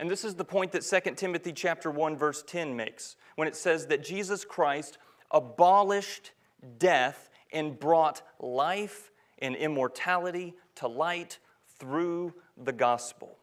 And 0.00 0.10
this 0.10 0.24
is 0.24 0.34
the 0.34 0.44
point 0.44 0.72
that 0.72 0.82
2 0.82 1.14
Timothy 1.14 1.52
chapter 1.52 1.90
1 1.90 2.16
verse 2.16 2.42
10 2.46 2.74
makes 2.76 3.16
when 3.36 3.48
it 3.48 3.56
says 3.56 3.86
that 3.86 4.02
Jesus 4.02 4.44
Christ 4.44 4.98
abolished 5.30 6.32
death 6.78 7.30
and 7.52 7.78
brought 7.78 8.22
life 8.40 9.10
and 9.38 9.54
immortality 9.56 10.54
to 10.76 10.88
light 10.88 11.38
through 11.78 12.34
the 12.56 12.72
gospel. 12.72 13.36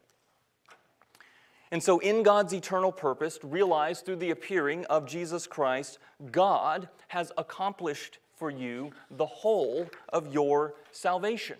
And 1.70 1.82
so, 1.82 1.98
in 1.98 2.22
God's 2.22 2.52
eternal 2.52 2.92
purpose, 2.92 3.38
realized 3.42 4.04
through 4.04 4.16
the 4.16 4.30
appearing 4.30 4.84
of 4.86 5.06
Jesus 5.06 5.46
Christ, 5.46 5.98
God 6.30 6.88
has 7.08 7.32
accomplished 7.36 8.18
for 8.36 8.50
you 8.50 8.92
the 9.10 9.26
whole 9.26 9.88
of 10.10 10.32
your 10.32 10.74
salvation. 10.92 11.56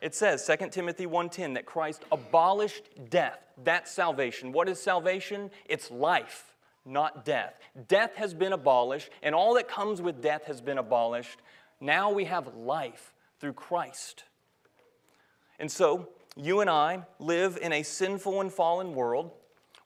It 0.00 0.14
says, 0.14 0.44
2 0.44 0.70
Timothy 0.70 1.06
1:10, 1.06 1.54
that 1.54 1.66
Christ 1.66 2.04
abolished 2.12 2.84
death. 3.08 3.40
That's 3.62 3.90
salvation. 3.90 4.52
What 4.52 4.68
is 4.68 4.80
salvation? 4.80 5.50
It's 5.64 5.90
life, 5.90 6.54
not 6.84 7.24
death. 7.24 7.54
Death 7.88 8.14
has 8.16 8.34
been 8.34 8.52
abolished, 8.52 9.10
and 9.22 9.34
all 9.34 9.54
that 9.54 9.66
comes 9.66 10.02
with 10.02 10.20
death 10.20 10.44
has 10.44 10.60
been 10.60 10.78
abolished. 10.78 11.40
Now 11.80 12.10
we 12.10 12.26
have 12.26 12.54
life 12.54 13.14
through 13.40 13.54
Christ. 13.54 14.24
And 15.58 15.72
so, 15.72 16.08
you 16.36 16.60
and 16.60 16.68
I 16.68 17.04
live 17.18 17.58
in 17.60 17.72
a 17.72 17.82
sinful 17.82 18.40
and 18.40 18.52
fallen 18.52 18.94
world 18.94 19.30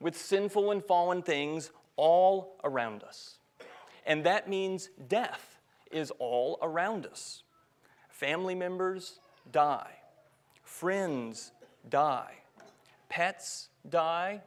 with 0.01 0.17
sinful 0.17 0.71
and 0.71 0.85
fallen 0.85 1.23
things 1.23 1.71
all 1.97 2.57
around 2.65 3.03
us. 3.03 3.39
And 4.07 4.25
that 4.25 4.49
means 4.49 4.89
death 5.09 5.59
is 5.91 6.11
all 6.19 6.59
around 6.63 7.07
us. 7.07 7.43
Family 8.09 8.55
members 8.55 9.21
die. 9.53 9.91
Friends 10.63 11.53
die. 11.89 12.33
Pets 13.09 13.69
die. 13.89 14.43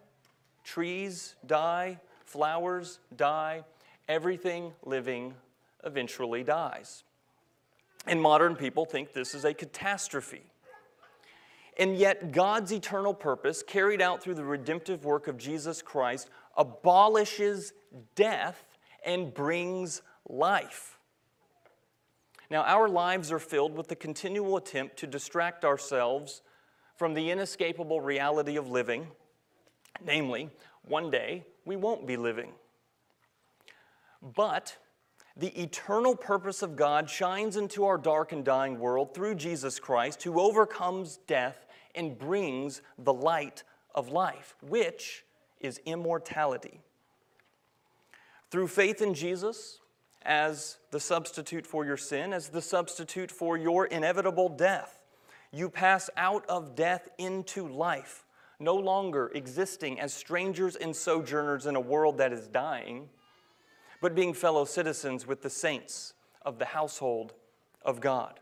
Trees 0.63 1.35
die. 1.45 1.99
Flowers 2.25 2.99
die. 3.15 3.63
Everything 4.07 4.73
living 4.83 5.35
eventually 5.83 6.43
dies. 6.43 7.03
And 8.07 8.21
modern 8.21 8.55
people 8.55 8.85
think 8.85 9.13
this 9.13 9.35
is 9.35 9.45
a 9.45 9.53
catastrophe. 9.53 10.50
And 11.77 11.95
yet, 11.97 12.31
God's 12.31 12.71
eternal 12.71 13.13
purpose, 13.13 13.63
carried 13.63 14.01
out 14.01 14.21
through 14.21 14.35
the 14.35 14.43
redemptive 14.43 15.05
work 15.05 15.27
of 15.27 15.37
Jesus 15.37 15.81
Christ, 15.81 16.29
abolishes 16.57 17.73
death 18.15 18.65
and 19.05 19.33
brings 19.33 20.01
life. 20.27 20.97
Now, 22.49 22.63
our 22.63 22.89
lives 22.89 23.31
are 23.31 23.39
filled 23.39 23.75
with 23.75 23.87
the 23.87 23.95
continual 23.95 24.57
attempt 24.57 24.97
to 24.97 25.07
distract 25.07 25.63
ourselves 25.63 26.41
from 26.97 27.13
the 27.13 27.31
inescapable 27.31 28.01
reality 28.01 28.57
of 28.57 28.69
living, 28.69 29.07
namely, 30.05 30.49
one 30.83 31.09
day 31.09 31.45
we 31.65 31.77
won't 31.77 32.05
be 32.05 32.17
living. 32.17 32.51
But 34.21 34.77
the 35.37 35.61
eternal 35.61 36.15
purpose 36.15 36.61
of 36.61 36.75
God 36.75 37.09
shines 37.09 37.57
into 37.57 37.85
our 37.85 37.97
dark 37.97 38.31
and 38.31 38.43
dying 38.43 38.79
world 38.79 39.13
through 39.13 39.35
Jesus 39.35 39.79
Christ, 39.79 40.23
who 40.23 40.39
overcomes 40.39 41.17
death 41.27 41.65
and 41.95 42.17
brings 42.17 42.81
the 42.97 43.13
light 43.13 43.63
of 43.95 44.09
life, 44.09 44.55
which 44.61 45.23
is 45.59 45.79
immortality. 45.85 46.81
Through 48.49 48.67
faith 48.67 49.01
in 49.01 49.13
Jesus, 49.13 49.79
as 50.23 50.77
the 50.91 50.99
substitute 50.99 51.65
for 51.65 51.85
your 51.85 51.97
sin, 51.97 52.33
as 52.33 52.49
the 52.49 52.61
substitute 52.61 53.31
for 53.31 53.57
your 53.57 53.85
inevitable 53.87 54.49
death. 54.49 55.01
You 55.51 55.69
pass 55.69 56.09
out 56.15 56.45
of 56.47 56.75
death 56.75 57.09
into 57.17 57.67
life, 57.67 58.25
no 58.59 58.75
longer 58.75 59.31
existing 59.33 59.99
as 59.99 60.13
strangers 60.13 60.75
and 60.75 60.95
sojourners 60.95 61.65
in 61.65 61.75
a 61.75 61.79
world 61.79 62.17
that 62.19 62.31
is 62.31 62.47
dying, 62.47 63.09
but 64.01 64.15
being 64.15 64.33
fellow 64.33 64.65
citizens 64.65 65.25
with 65.25 65.41
the 65.41 65.49
saints 65.49 66.13
of 66.41 66.59
the 66.59 66.65
household 66.65 67.33
of 67.83 68.01
God. 68.01 68.39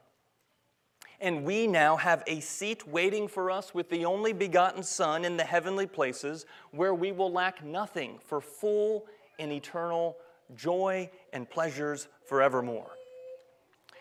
And 1.21 1.43
we 1.43 1.67
now 1.67 1.97
have 1.97 2.23
a 2.27 2.39
seat 2.39 2.87
waiting 2.87 3.27
for 3.27 3.51
us 3.51 3.73
with 3.73 3.89
the 3.89 4.05
only 4.05 4.31
begotten 4.31 4.83
Son 4.83 5.25
in 5.25 5.35
the 5.35 5.43
heavenly 5.43 5.85
places, 5.85 6.45
where 6.71 6.95
we 6.95 7.11
will 7.11 7.31
lack 7.31 7.63
nothing 7.63 8.19
for 8.25 8.39
full 8.39 9.05
and 9.37 9.51
eternal 9.51 10.15
joy 10.55 11.09
and 11.33 11.49
pleasures 11.49 12.07
forevermore. 12.25 12.91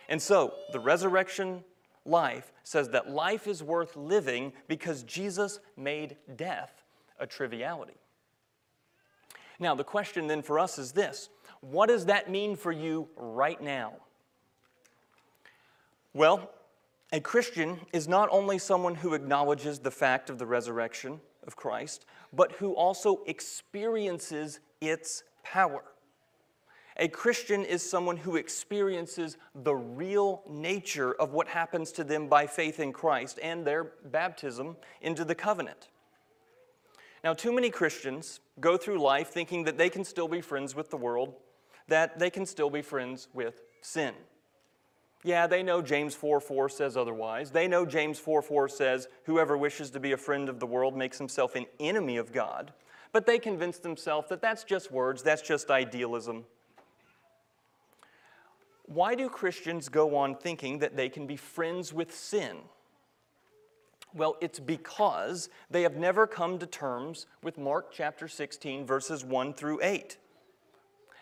And 0.08 0.22
so, 0.22 0.54
the 0.72 0.80
resurrection 0.80 1.64
life 2.04 2.52
says 2.62 2.88
that 2.90 3.10
life 3.10 3.46
is 3.46 3.62
worth 3.62 3.96
living 3.96 4.52
because 4.68 5.02
Jesus 5.02 5.58
made 5.76 6.16
death 6.36 6.84
a 7.18 7.26
triviality. 7.26 7.96
Now, 9.58 9.74
the 9.74 9.84
question 9.84 10.28
then 10.28 10.42
for 10.42 10.58
us 10.58 10.78
is 10.78 10.92
this 10.92 11.30
what 11.60 11.88
does 11.88 12.06
that 12.06 12.30
mean 12.30 12.56
for 12.56 12.72
you 12.72 13.08
right 13.16 13.60
now? 13.60 13.94
Well, 16.14 16.50
a 17.12 17.20
Christian 17.20 17.80
is 17.92 18.06
not 18.06 18.28
only 18.30 18.58
someone 18.58 18.94
who 18.94 19.14
acknowledges 19.14 19.78
the 19.78 19.90
fact 19.90 20.30
of 20.30 20.38
the 20.38 20.46
resurrection 20.46 21.20
of 21.46 21.56
Christ, 21.56 22.04
but 22.32 22.52
who 22.52 22.72
also 22.74 23.22
experiences 23.26 24.60
its 24.80 25.22
power. 25.42 25.82
A 26.98 27.08
Christian 27.08 27.64
is 27.64 27.88
someone 27.88 28.16
who 28.16 28.36
experiences 28.36 29.36
the 29.54 29.74
real 29.74 30.42
nature 30.48 31.14
of 31.14 31.32
what 31.32 31.46
happens 31.46 31.92
to 31.92 32.04
them 32.04 32.28
by 32.28 32.46
faith 32.46 32.80
in 32.80 32.92
Christ 32.92 33.38
and 33.40 33.64
their 33.64 33.92
baptism 34.06 34.76
into 35.00 35.24
the 35.24 35.34
covenant. 35.34 35.88
Now, 37.22 37.34
too 37.34 37.52
many 37.52 37.70
Christians 37.70 38.40
go 38.60 38.76
through 38.76 39.00
life 39.00 39.28
thinking 39.28 39.64
that 39.64 39.78
they 39.78 39.88
can 39.88 40.04
still 40.04 40.28
be 40.28 40.40
friends 40.40 40.74
with 40.74 40.90
the 40.90 40.96
world, 40.96 41.34
that 41.88 42.18
they 42.18 42.30
can 42.30 42.46
still 42.46 42.70
be 42.70 42.82
friends 42.82 43.28
with 43.34 43.62
sin. 43.80 44.14
Yeah, 45.24 45.46
they 45.46 45.62
know 45.62 45.82
James 45.82 46.14
4 46.14 46.40
4 46.40 46.68
says 46.68 46.96
otherwise. 46.96 47.50
They 47.50 47.66
know 47.66 47.84
James 47.84 48.18
4 48.18 48.40
4 48.40 48.68
says, 48.68 49.08
Whoever 49.24 49.58
wishes 49.58 49.90
to 49.90 50.00
be 50.00 50.12
a 50.12 50.16
friend 50.16 50.48
of 50.48 50.60
the 50.60 50.66
world 50.66 50.96
makes 50.96 51.18
himself 51.18 51.56
an 51.56 51.66
enemy 51.80 52.16
of 52.16 52.32
God. 52.32 52.72
But 53.12 53.26
they 53.26 53.38
convince 53.38 53.78
themselves 53.78 54.28
that 54.28 54.42
that's 54.42 54.64
just 54.64 54.92
words, 54.92 55.22
that's 55.22 55.42
just 55.42 55.70
idealism. 55.70 56.44
Why 58.84 59.14
do 59.14 59.28
Christians 59.28 59.88
go 59.88 60.16
on 60.16 60.34
thinking 60.34 60.78
that 60.78 60.96
they 60.96 61.08
can 61.08 61.26
be 61.26 61.36
friends 61.36 61.92
with 61.92 62.14
sin? 62.14 62.58
Well, 64.14 64.36
it's 64.40 64.58
because 64.58 65.50
they 65.70 65.82
have 65.82 65.96
never 65.96 66.26
come 66.26 66.58
to 66.58 66.66
terms 66.66 67.26
with 67.42 67.58
Mark 67.58 67.92
chapter 67.92 68.28
16, 68.28 68.86
verses 68.86 69.24
1 69.24 69.52
through 69.52 69.80
8. 69.82 70.16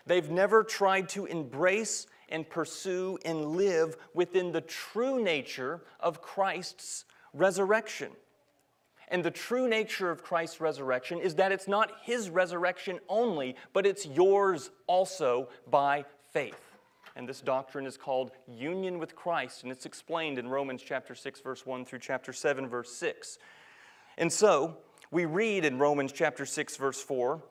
They've 0.07 0.31
never 0.31 0.63
tried 0.63 1.09
to 1.11 1.27
embrace 1.27 2.07
and 2.29 2.49
pursue 2.49 3.19
and 3.25 3.57
live 3.57 3.97
within 4.15 4.53
the 4.53 4.61
true 4.61 5.23
nature 5.23 5.83
of 6.01 6.23
Christ's 6.23 7.05
resurrection. 7.33 8.13
And 9.09 9.23
the 9.23 9.31
true 9.31 9.69
nature 9.69 10.11
of 10.11 10.25
Christ's 10.25 10.61
resurrection 10.61 11.21
is 11.21 11.37
that 11.37 11.53
it's 11.53 11.69
not 11.69 11.93
his 12.03 12.29
resurrection 12.29 12.99
only, 13.09 13.55
but 13.73 13.87
it's 13.87 14.07
yours 14.07 14.71
also 14.87 15.49
by 15.71 16.05
faith. 16.33 16.61
And 17.15 17.29
this 17.29 17.41
doctrine 17.41 17.87
is 17.87 17.97
called 17.97 18.33
union 18.47 18.99
with 18.99 19.15
Christ, 19.15 19.63
and 19.63 19.73
it's 19.73 19.87
explained 19.87 20.39
in 20.39 20.49
Romans 20.49 20.83
chapter 20.83 21.15
6, 21.15 21.41
verse 21.41 21.65
1 21.65 21.85
through 21.85 22.01
chapter 22.01 22.33
7, 22.33 22.69
verse 22.69 22.93
6. 22.93 23.39
And 24.19 24.31
so, 24.31 24.77
we 25.11 25.25
read 25.25 25.65
in 25.65 25.79
Romans 25.79 26.13
chapter 26.13 26.45
6, 26.45 26.77
verse 26.77 27.01
4 27.01 27.43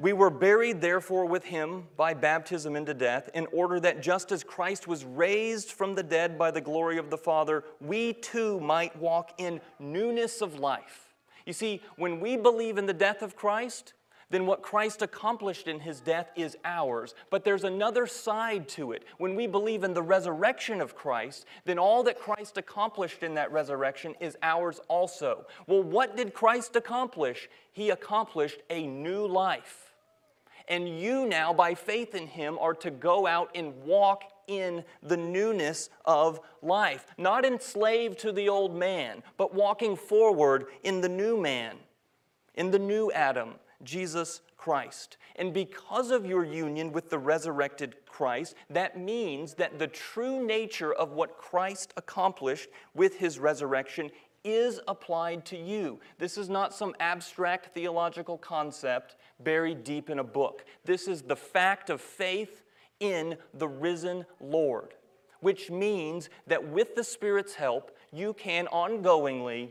we 0.00 0.12
were 0.12 0.30
buried, 0.30 0.80
therefore, 0.80 1.26
with 1.26 1.44
him 1.44 1.86
by 1.96 2.14
baptism 2.14 2.74
into 2.74 2.94
death, 2.94 3.28
in 3.34 3.46
order 3.52 3.78
that 3.80 4.00
just 4.00 4.32
as 4.32 4.42
Christ 4.42 4.88
was 4.88 5.04
raised 5.04 5.72
from 5.72 5.94
the 5.94 6.02
dead 6.02 6.38
by 6.38 6.50
the 6.50 6.60
glory 6.60 6.98
of 6.98 7.10
the 7.10 7.18
Father, 7.18 7.64
we 7.80 8.14
too 8.14 8.58
might 8.60 8.96
walk 8.96 9.32
in 9.38 9.60
newness 9.78 10.40
of 10.40 10.58
life. 10.58 11.14
You 11.46 11.52
see, 11.52 11.82
when 11.96 12.20
we 12.20 12.36
believe 12.36 12.78
in 12.78 12.86
the 12.86 12.92
death 12.92 13.22
of 13.22 13.36
Christ, 13.36 13.94
then 14.30 14.46
what 14.46 14.62
Christ 14.62 15.02
accomplished 15.02 15.66
in 15.66 15.80
his 15.80 16.00
death 16.00 16.30
is 16.36 16.56
ours. 16.64 17.14
But 17.30 17.44
there's 17.44 17.64
another 17.64 18.06
side 18.06 18.68
to 18.70 18.92
it. 18.92 19.04
When 19.18 19.34
we 19.34 19.46
believe 19.46 19.82
in 19.82 19.92
the 19.92 20.02
resurrection 20.02 20.80
of 20.80 20.94
Christ, 20.94 21.46
then 21.64 21.78
all 21.78 22.04
that 22.04 22.18
Christ 22.18 22.56
accomplished 22.56 23.22
in 23.22 23.34
that 23.34 23.52
resurrection 23.52 24.14
is 24.20 24.36
ours 24.42 24.80
also. 24.88 25.46
Well, 25.66 25.82
what 25.82 26.16
did 26.16 26.32
Christ 26.32 26.76
accomplish? 26.76 27.48
He 27.72 27.90
accomplished 27.90 28.60
a 28.70 28.86
new 28.86 29.26
life. 29.26 29.89
And 30.70 31.00
you 31.00 31.26
now, 31.26 31.52
by 31.52 31.74
faith 31.74 32.14
in 32.14 32.28
him, 32.28 32.56
are 32.58 32.74
to 32.74 32.92
go 32.92 33.26
out 33.26 33.50
and 33.56 33.74
walk 33.82 34.22
in 34.46 34.84
the 35.02 35.16
newness 35.16 35.90
of 36.04 36.40
life. 36.62 37.06
Not 37.18 37.44
enslaved 37.44 38.20
to 38.20 38.30
the 38.30 38.48
old 38.48 38.74
man, 38.74 39.24
but 39.36 39.52
walking 39.52 39.96
forward 39.96 40.66
in 40.84 41.00
the 41.00 41.08
new 41.08 41.36
man, 41.36 41.76
in 42.54 42.70
the 42.70 42.78
new 42.78 43.10
Adam, 43.10 43.54
Jesus 43.82 44.42
Christ. 44.56 45.16
And 45.36 45.52
because 45.52 46.12
of 46.12 46.24
your 46.24 46.44
union 46.44 46.92
with 46.92 47.10
the 47.10 47.18
resurrected 47.18 47.96
Christ, 48.06 48.54
that 48.68 48.98
means 48.98 49.54
that 49.54 49.78
the 49.78 49.88
true 49.88 50.44
nature 50.46 50.92
of 50.92 51.12
what 51.12 51.36
Christ 51.36 51.92
accomplished 51.96 52.68
with 52.94 53.16
his 53.16 53.38
resurrection 53.40 54.10
is 54.44 54.80
applied 54.88 55.44
to 55.46 55.56
you. 55.56 56.00
This 56.18 56.38
is 56.38 56.48
not 56.48 56.74
some 56.74 56.94
abstract 57.00 57.74
theological 57.74 58.38
concept 58.38 59.16
buried 59.38 59.84
deep 59.84 60.10
in 60.10 60.18
a 60.18 60.24
book. 60.24 60.64
This 60.84 61.08
is 61.08 61.22
the 61.22 61.36
fact 61.36 61.90
of 61.90 62.00
faith 62.00 62.62
in 63.00 63.36
the 63.54 63.68
risen 63.68 64.26
Lord, 64.40 64.94
which 65.40 65.70
means 65.70 66.28
that 66.46 66.68
with 66.68 66.94
the 66.94 67.04
Spirit's 67.04 67.54
help, 67.54 67.96
you 68.12 68.34
can 68.34 68.66
ongoingly 68.66 69.70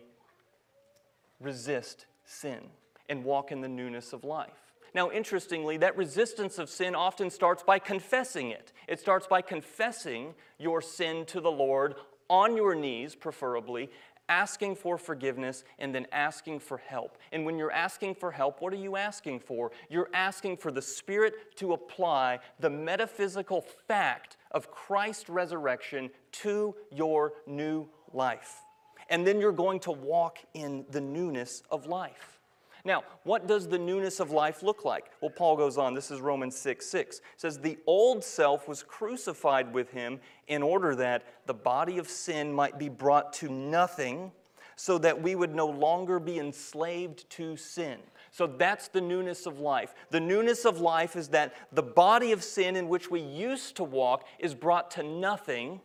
resist 1.40 2.06
sin 2.26 2.60
and 3.08 3.24
walk 3.24 3.52
in 3.52 3.62
the 3.62 3.68
newness 3.68 4.14
of 4.14 4.24
life. 4.24 4.74
Now, 4.94 5.12
interestingly, 5.12 5.78
that 5.78 5.98
resistance 5.98 6.58
of 6.58 6.70
sin 6.70 6.96
often 6.96 7.30
starts 7.30 7.62
by 7.62 7.78
confessing 7.78 8.50
it. 8.50 8.74
It 8.88 9.00
starts 9.00 9.28
by 9.28 9.42
confessing 9.42 10.34
your 10.58 10.82
sin 10.82 11.26
to 11.28 11.40
the 11.40 11.52
Lord 11.52 11.96
on 12.30 12.56
your 12.56 12.76
knees, 12.76 13.16
preferably, 13.16 13.90
asking 14.30 14.76
for 14.76 14.98
forgiveness 14.98 15.66
and 15.80 15.94
then 15.94 16.08
asking 16.12 16.60
for 16.60 16.78
help. 16.78 17.18
And 17.32 17.46
when 17.46 17.58
you're 17.58 17.72
asking 17.72 18.16
for 18.16 18.32
help, 18.32 18.62
what 18.62 18.72
are 18.72 18.78
you 18.78 18.96
asking 18.96 19.42
for? 19.42 19.72
You're 19.90 20.10
asking 20.14 20.58
for 20.58 20.72
the 20.72 20.82
Spirit 20.82 21.58
to 21.58 21.74
apply 21.74 22.40
the 22.60 22.70
metaphysical 22.70 23.62
fact 23.88 24.38
of 24.52 24.72
Christ's 24.72 25.30
resurrection 25.30 26.10
to 26.32 26.76
your 26.92 27.34
new 27.46 27.88
life. 28.14 28.62
And 29.10 29.26
then 29.26 29.42
you're 29.42 29.52
going 29.52 29.80
to 29.82 29.92
walk 29.92 30.38
in 30.54 30.86
the 30.92 31.02
newness 31.02 31.64
of 31.72 31.88
life. 31.88 32.39
Now, 32.86 33.04
what 33.24 33.48
does 33.48 33.68
the 33.68 33.78
newness 33.78 34.20
of 34.20 34.32
life 34.32 34.64
look 34.64 34.86
like? 34.86 35.12
Well, 35.22 35.32
Paul 35.32 35.58
goes 35.58 35.78
on. 35.78 35.94
This 35.94 36.12
is 36.12 36.22
Romans 36.22 36.58
6 36.58 36.86
6. 36.86 37.18
It 37.18 37.24
says, 37.38 37.60
The 37.60 37.78
old 37.86 38.24
self 38.24 38.68
was 38.68 38.84
crucified 38.84 39.74
with 39.74 39.92
him 39.92 40.20
in 40.48 40.64
order 40.64 40.96
that 40.96 41.24
the 41.46 41.54
body 41.54 41.98
of 41.98 42.10
sin 42.10 42.54
might 42.54 42.80
be 42.80 42.90
brought 42.90 43.34
to 43.34 43.50
nothing, 43.50 44.32
so 44.76 44.98
that 44.98 45.22
we 45.22 45.36
would 45.36 45.54
no 45.54 45.68
longer 45.68 46.20
be 46.20 46.40
enslaved 46.40 47.30
to 47.32 47.58
sin. 47.58 47.98
So 48.32 48.48
that's 48.48 48.88
the 48.88 49.02
newness 49.02 49.46
of 49.46 49.60
life. 49.60 49.94
The 50.10 50.22
newness 50.22 50.64
of 50.64 50.80
life 50.80 51.16
is 51.18 51.30
that 51.30 51.54
the 51.74 51.84
body 51.84 52.32
of 52.32 52.44
sin 52.44 52.78
in 52.78 52.88
which 52.88 53.12
we 53.12 53.20
used 53.20 53.76
to 53.78 53.84
walk 53.84 54.26
is 54.40 54.56
brought 54.56 54.92
to 54.92 55.04
nothing, 55.04 55.82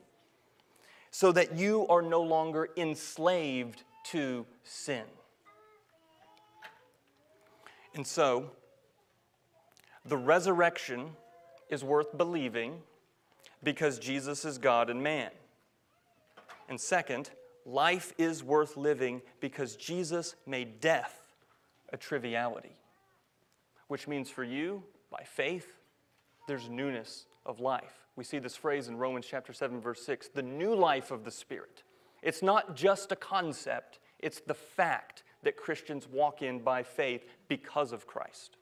so 1.11 1.33
that 1.33 1.57
you 1.57 1.89
are 1.89 2.03
no 2.03 2.23
longer 2.23 2.69
enslaved 2.77 3.83
to 4.05 4.47
sin. 4.63 5.05
And 7.95 8.07
so, 8.07 8.51
the 10.05 10.17
resurrection 10.17 11.11
is 11.71 11.85
worth 11.85 12.17
believing 12.17 12.81
because 13.63 13.99
Jesus 13.99 14.45
is 14.45 14.59
God 14.59 14.91
and 14.91 15.03
man. 15.03 15.31
And 16.69 16.81
second, 16.81 17.31
life 17.65 18.13
is 18.19 18.43
worth 18.43 18.77
living 18.77 19.23
because 19.41 19.77
Jesus 19.77 20.35
made 20.47 20.81
death 20.81 21.21
a 21.93 21.97
triviality. 21.97 22.77
Which 23.89 24.09
means 24.09 24.31
for 24.31 24.45
you, 24.45 24.83
by 25.11 25.23
faith, 25.25 25.79
there's 26.47 26.69
newness 26.69 27.27
of 27.47 27.61
life. 27.61 28.07
We 28.17 28.25
see 28.25 28.39
this 28.39 28.57
phrase 28.57 28.89
in 28.89 28.97
Romans 28.97 29.27
chapter 29.29 29.53
7 29.53 29.81
verse 29.81 30.05
6, 30.05 30.29
the 30.29 30.43
new 30.43 30.75
life 30.75 31.11
of 31.11 31.25
the 31.25 31.31
spirit. 31.31 31.83
It's 32.23 32.43
not 32.43 32.75
just 32.75 33.13
a 33.13 33.17
concept, 33.17 33.99
it's 34.19 34.41
the 34.41 34.55
fact 34.55 35.23
that 35.45 35.57
Christians 35.57 36.09
walk 36.09 36.43
in 36.43 36.61
by 36.61 36.83
faith 36.83 37.25
because 37.49 37.93
of 37.93 38.07
Christ. 38.07 38.57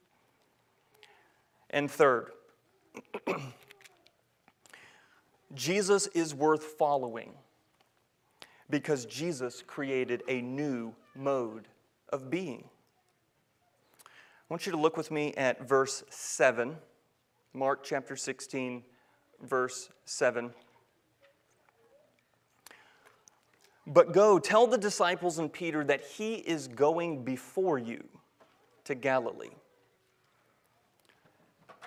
And 1.71 1.91
third, 1.91 2.33
Jesus 5.55 6.07
is 6.09 6.35
worth 6.35 6.65
following 6.65 7.33
because 8.69 9.05
Jesus 9.07 9.63
created 9.67 10.23
a 10.29 10.41
new 10.41 10.95
mode 11.15 11.69
of 12.11 12.31
being. 12.31 12.65
I 14.07 14.09
want 14.55 14.67
you 14.67 14.73
to 14.73 14.79
look 14.79 14.97
with 14.97 15.11
me 15.11 15.33
at 15.35 15.67
verse 15.67 16.05
7, 16.11 16.77
Mark 17.55 17.85
chapter 17.85 18.17
16, 18.17 18.83
verse 19.43 19.89
7. 20.05 20.53
But 23.87 24.13
go, 24.13 24.39
tell 24.39 24.67
the 24.67 24.79
disciples 24.79 25.39
and 25.39 25.53
Peter 25.53 25.83
that 25.85 26.03
he 26.03 26.35
is 26.35 26.69
going 26.69 27.25
before 27.25 27.79
you 27.79 28.05
to 28.85 28.95
Galilee. 28.95 29.51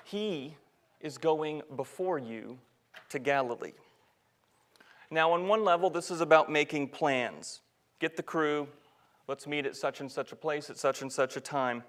He 0.04 0.56
is 1.00 1.18
going 1.18 1.62
before 1.76 2.20
you 2.20 2.60
to 3.10 3.20
Galilee. 3.20 3.74
Now, 5.10 5.32
on 5.32 5.48
one 5.48 5.64
level, 5.64 5.90
this 5.90 6.12
is 6.12 6.20
about 6.20 6.52
making 6.52 6.90
plans. 6.90 7.62
Get 8.00 8.18
the 8.18 8.24
crew, 8.24 8.68
let's 9.28 9.48
meet 9.48 9.66
at 9.66 9.76
such 9.76 10.02
and 10.02 10.12
such 10.12 10.32
a 10.32 10.36
place 10.36 10.70
at 10.70 10.78
such 10.78 11.02
and 11.02 11.12
such 11.12 11.38
a 11.38 11.42
time. 11.42 11.84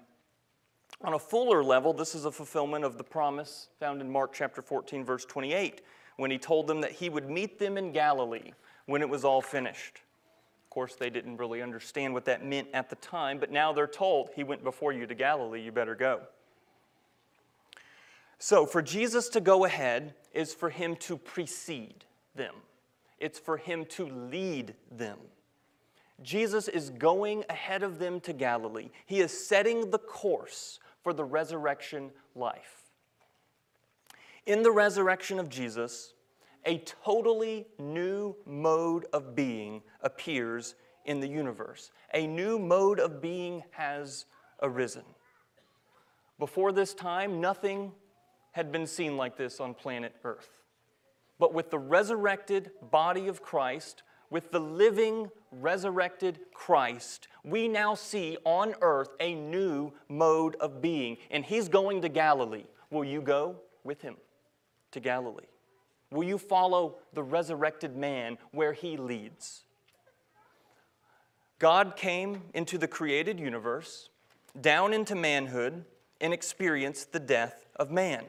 On 1.01 1.13
a 1.13 1.19
fuller 1.19 1.63
level, 1.63 1.93
this 1.93 2.15
is 2.15 2.25
a 2.25 2.31
fulfillment 2.31 2.85
of 2.85 2.97
the 2.97 3.03
promise 3.03 3.69
found 3.79 4.01
in 4.01 4.09
Mark 4.09 4.33
chapter 4.33 4.61
14, 4.61 5.03
verse 5.03 5.25
28, 5.25 5.81
when 6.15 6.31
he 6.31 6.37
told 6.37 6.65
them 6.65 6.79
that 6.81 6.93
he 6.93 7.09
would 7.09 7.29
meet 7.29 7.59
them 7.59 7.77
in 7.77 7.91
Galilee 7.91 8.53
when 8.87 9.01
it 9.01 9.09
was 9.09 9.23
all 9.23 9.41
finished. 9.41 10.01
Of 10.65 10.71
course, 10.71 10.95
they 10.95 11.11
didn't 11.11 11.37
really 11.37 11.61
understand 11.61 12.13
what 12.13 12.25
that 12.25 12.43
meant 12.43 12.69
at 12.73 12.89
the 12.89 12.95
time, 12.95 13.37
but 13.37 13.51
now 13.51 13.71
they're 13.71 13.85
told, 13.85 14.31
He 14.35 14.43
went 14.43 14.63
before 14.63 14.91
you 14.91 15.05
to 15.05 15.13
Galilee, 15.13 15.61
you 15.61 15.71
better 15.71 15.95
go. 15.95 16.21
So, 18.39 18.65
for 18.65 18.81
Jesus 18.81 19.29
to 19.29 19.41
go 19.41 19.65
ahead 19.65 20.13
is 20.33 20.53
for 20.53 20.69
Him 20.69 20.95
to 20.97 21.17
precede 21.17 22.05
them, 22.35 22.55
it's 23.19 23.39
for 23.39 23.57
Him 23.57 23.85
to 23.91 24.07
lead 24.07 24.73
them. 24.91 25.19
Jesus 26.23 26.67
is 26.67 26.89
going 26.89 27.43
ahead 27.49 27.83
of 27.83 27.99
them 27.99 28.19
to 28.21 28.33
Galilee. 28.33 28.89
He 29.05 29.19
is 29.19 29.47
setting 29.47 29.91
the 29.91 29.99
course 29.99 30.79
for 31.03 31.13
the 31.13 31.23
resurrection 31.23 32.09
life. 32.35 32.83
In 34.47 34.63
the 34.63 34.71
resurrection 34.71 35.39
of 35.39 35.49
Jesus, 35.49 36.13
a 36.65 36.79
totally 37.03 37.67
new 37.79 38.35
mode 38.45 39.05
of 39.13 39.35
being 39.35 39.81
appears 40.01 40.75
in 41.05 41.19
the 41.19 41.27
universe. 41.27 41.91
A 42.13 42.27
new 42.27 42.59
mode 42.59 42.99
of 42.99 43.21
being 43.21 43.63
has 43.71 44.25
arisen. 44.61 45.03
Before 46.39 46.71
this 46.71 46.93
time, 46.93 47.41
nothing 47.41 47.91
had 48.51 48.71
been 48.71 48.87
seen 48.87 49.17
like 49.17 49.37
this 49.37 49.59
on 49.59 49.73
planet 49.73 50.15
Earth. 50.23 50.63
But 51.39 51.53
with 51.53 51.69
the 51.69 51.79
resurrected 51.79 52.71
body 52.91 53.27
of 53.27 53.41
Christ, 53.41 54.03
with 54.29 54.51
the 54.51 54.59
living, 54.59 55.29
resurrected 55.51 56.39
Christ, 56.53 57.27
we 57.43 57.67
now 57.67 57.95
see 57.95 58.37
on 58.43 58.73
earth 58.81 59.09
a 59.19 59.33
new 59.35 59.93
mode 60.09 60.55
of 60.55 60.81
being. 60.81 61.17
And 61.31 61.45
he's 61.45 61.69
going 61.69 62.01
to 62.01 62.09
Galilee. 62.09 62.65
Will 62.89 63.05
you 63.05 63.21
go 63.21 63.57
with 63.83 64.01
him 64.01 64.17
to 64.91 64.99
Galilee? 64.99 65.45
Will 66.11 66.23
you 66.23 66.37
follow 66.37 66.95
the 67.13 67.23
resurrected 67.23 67.95
man 67.95 68.37
where 68.51 68.73
he 68.73 68.97
leads? 68.97 69.63
God 71.59 71.95
came 71.95 72.43
into 72.53 72.77
the 72.77 72.87
created 72.87 73.39
universe, 73.39 74.09
down 74.59 74.93
into 74.93 75.15
manhood, 75.15 75.83
and 76.21 76.33
experienced 76.33 77.11
the 77.11 77.19
death 77.19 77.65
of 77.75 77.91
man. 77.91 78.25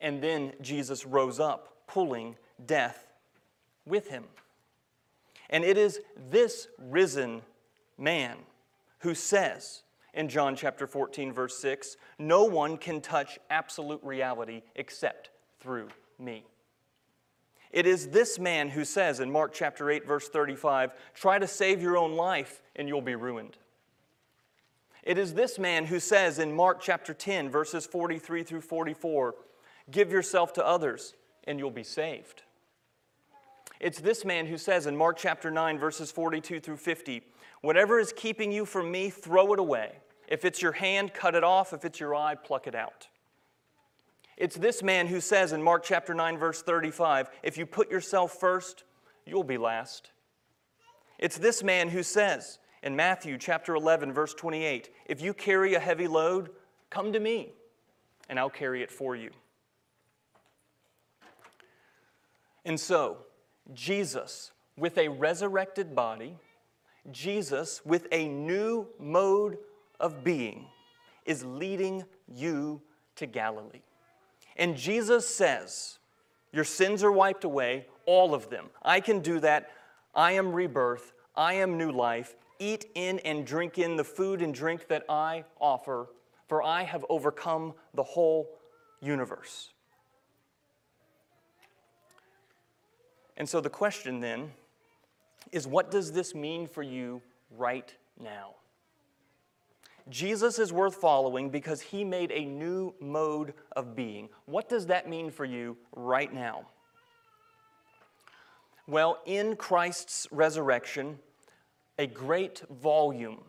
And 0.00 0.22
then 0.22 0.52
Jesus 0.60 1.04
rose 1.04 1.40
up, 1.40 1.86
pulling 1.86 2.36
death 2.64 3.06
with 3.86 4.08
him. 4.08 4.24
And 5.50 5.64
it 5.64 5.76
is 5.76 6.00
this 6.30 6.68
risen 6.78 7.42
man 7.98 8.36
who 9.00 9.14
says 9.14 9.82
in 10.14 10.28
John 10.28 10.56
chapter 10.56 10.86
14, 10.86 11.32
verse 11.32 11.58
6, 11.58 11.96
No 12.18 12.44
one 12.44 12.76
can 12.76 13.00
touch 13.00 13.38
absolute 13.50 14.00
reality 14.02 14.62
except 14.74 15.30
through 15.60 15.88
me. 16.18 16.44
It 17.70 17.86
is 17.86 18.08
this 18.08 18.38
man 18.38 18.68
who 18.68 18.84
says 18.84 19.18
in 19.18 19.32
Mark 19.32 19.52
chapter 19.52 19.90
8, 19.90 20.06
verse 20.06 20.28
35, 20.28 20.92
Try 21.12 21.38
to 21.38 21.46
save 21.48 21.82
your 21.82 21.96
own 21.96 22.14
life 22.14 22.62
and 22.76 22.86
you'll 22.86 23.02
be 23.02 23.16
ruined. 23.16 23.56
It 25.02 25.18
is 25.18 25.34
this 25.34 25.58
man 25.58 25.86
who 25.86 26.00
says 26.00 26.38
in 26.38 26.54
Mark 26.54 26.80
chapter 26.80 27.12
10, 27.12 27.50
verses 27.50 27.84
43 27.84 28.42
through 28.42 28.60
44, 28.60 29.34
Give 29.90 30.12
yourself 30.12 30.52
to 30.54 30.64
others 30.64 31.14
and 31.48 31.58
you'll 31.58 31.70
be 31.70 31.82
saved. 31.82 32.42
It's 33.80 34.00
this 34.00 34.24
man 34.24 34.46
who 34.46 34.56
says 34.56 34.86
in 34.86 34.96
Mark 34.96 35.16
chapter 35.18 35.50
9, 35.50 35.78
verses 35.78 36.10
42 36.12 36.60
through 36.60 36.76
50, 36.76 37.22
Whatever 37.60 37.98
is 37.98 38.12
keeping 38.14 38.52
you 38.52 38.64
from 38.64 38.90
me, 38.90 39.10
throw 39.10 39.52
it 39.52 39.58
away. 39.58 39.92
If 40.28 40.44
it's 40.44 40.62
your 40.62 40.72
hand, 40.72 41.12
cut 41.12 41.34
it 41.34 41.44
off. 41.44 41.72
If 41.72 41.84
it's 41.84 41.98
your 41.98 42.14
eye, 42.14 42.34
pluck 42.34 42.66
it 42.66 42.74
out. 42.74 43.08
It's 44.36 44.56
this 44.56 44.82
man 44.82 45.06
who 45.06 45.20
says 45.20 45.52
in 45.52 45.62
Mark 45.62 45.84
chapter 45.84 46.14
9, 46.14 46.38
verse 46.38 46.62
35, 46.62 47.30
If 47.42 47.56
you 47.56 47.66
put 47.66 47.90
yourself 47.90 48.32
first, 48.32 48.84
you'll 49.24 49.44
be 49.44 49.58
last. 49.58 50.10
It's 51.18 51.38
this 51.38 51.62
man 51.62 51.88
who 51.88 52.02
says 52.02 52.58
in 52.82 52.96
Matthew 52.96 53.38
chapter 53.38 53.74
11, 53.74 54.12
verse 54.12 54.34
28, 54.34 54.90
If 55.06 55.22
you 55.22 55.34
carry 55.34 55.74
a 55.74 55.80
heavy 55.80 56.08
load, 56.08 56.50
come 56.90 57.12
to 57.12 57.20
me, 57.20 57.52
and 58.28 58.38
I'll 58.38 58.50
carry 58.50 58.82
it 58.82 58.90
for 58.90 59.14
you. 59.14 59.30
And 62.64 62.80
so, 62.80 63.18
Jesus, 63.72 64.50
with 64.76 64.98
a 64.98 65.08
resurrected 65.08 65.94
body, 65.94 66.36
Jesus, 67.12 67.82
with 67.84 68.08
a 68.10 68.28
new 68.28 68.88
mode 68.98 69.58
of 70.00 70.24
being, 70.24 70.66
is 71.24 71.44
leading 71.44 72.04
you 72.26 72.80
to 73.16 73.26
Galilee. 73.26 73.82
And 74.56 74.76
Jesus 74.76 75.26
says, 75.26 75.98
Your 76.52 76.64
sins 76.64 77.02
are 77.02 77.12
wiped 77.12 77.44
away, 77.44 77.86
all 78.06 78.34
of 78.34 78.50
them. 78.50 78.66
I 78.82 79.00
can 79.00 79.20
do 79.20 79.40
that. 79.40 79.70
I 80.14 80.32
am 80.32 80.52
rebirth. 80.52 81.12
I 81.36 81.54
am 81.54 81.76
new 81.76 81.90
life. 81.90 82.36
Eat 82.58 82.86
in 82.94 83.18
and 83.20 83.46
drink 83.46 83.78
in 83.78 83.96
the 83.96 84.04
food 84.04 84.40
and 84.40 84.54
drink 84.54 84.88
that 84.88 85.04
I 85.08 85.44
offer, 85.60 86.08
for 86.48 86.62
I 86.62 86.84
have 86.84 87.04
overcome 87.08 87.74
the 87.94 88.04
whole 88.04 88.48
universe. 89.00 89.70
And 93.36 93.48
so 93.48 93.60
the 93.60 93.70
question 93.70 94.20
then 94.20 94.52
is 95.50 95.66
what 95.66 95.90
does 95.90 96.12
this 96.12 96.34
mean 96.34 96.66
for 96.66 96.82
you 96.82 97.20
right 97.50 97.92
now? 98.20 98.54
Jesus 100.08 100.58
is 100.58 100.72
worth 100.72 100.96
following 100.96 101.48
because 101.48 101.80
he 101.80 102.04
made 102.04 102.30
a 102.30 102.44
new 102.44 102.94
mode 103.00 103.54
of 103.72 103.96
being. 103.96 104.28
What 104.44 104.68
does 104.68 104.86
that 104.86 105.08
mean 105.08 105.30
for 105.30 105.44
you 105.44 105.76
right 105.94 106.32
now? 106.32 106.66
Well, 108.86 109.20
in 109.24 109.56
Christ's 109.56 110.28
resurrection, 110.30 111.18
a 111.98 112.06
great 112.06 112.62
volume 112.68 113.40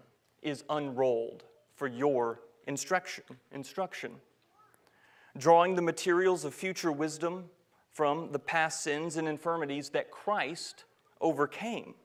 is 0.42 0.64
unrolled 0.70 1.44
for 1.76 1.88
your 1.88 2.40
instruction, 2.68 3.26
instruction. 3.52 4.14
Drawing 5.38 5.76
the 5.76 5.82
materials 5.82 6.46
of 6.46 6.54
future 6.54 6.92
wisdom 6.92 7.50
from 7.92 8.32
the 8.32 8.40
past 8.40 8.82
sins 8.82 9.18
and 9.18 9.28
infirmities 9.28 9.90
that 9.90 10.10
Christ 10.10 10.86
overcame. 11.20 11.96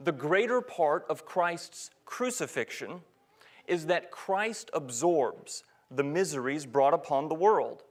The 0.00 0.12
greater 0.12 0.60
part 0.60 1.04
of 1.08 1.24
Christ's 1.24 1.90
crucifixion 2.04 3.00
is 3.66 3.86
that 3.86 4.10
Christ 4.10 4.70
absorbs 4.72 5.64
the 5.90 6.04
miseries 6.04 6.66
brought 6.66 6.94
upon 6.94 7.28
the 7.28 7.34
world. 7.34 7.82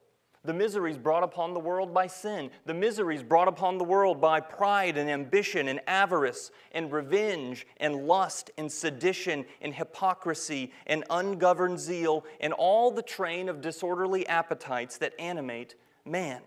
The 0.46 0.54
miseries 0.54 0.98
brought 0.98 1.24
upon 1.24 1.54
the 1.54 1.60
world 1.60 1.94
by 1.94 2.08
sin, 2.08 2.52
the 2.66 2.74
miseries 2.74 3.24
brought 3.24 3.50
upon 3.50 3.78
the 3.78 3.84
world 3.84 4.22
by 4.22 4.40
pride 4.40 4.98
and 4.98 5.10
ambition 5.10 5.68
and 5.68 5.82
avarice 5.88 6.52
and 6.72 6.90
revenge 6.90 7.68
and 7.78 8.08
lust 8.08 8.52
and 8.58 8.72
sedition 8.72 9.46
and 9.62 9.76
hypocrisy 9.76 10.72
and 10.86 11.04
ungoverned 11.10 11.80
zeal 11.80 12.24
and 12.40 12.54
all 12.54 12.92
the 12.92 13.02
train 13.02 13.50
of 13.50 13.60
disorderly 13.60 14.26
appetites 14.28 14.98
that 15.00 15.14
animate 15.20 15.76
man. 16.06 16.42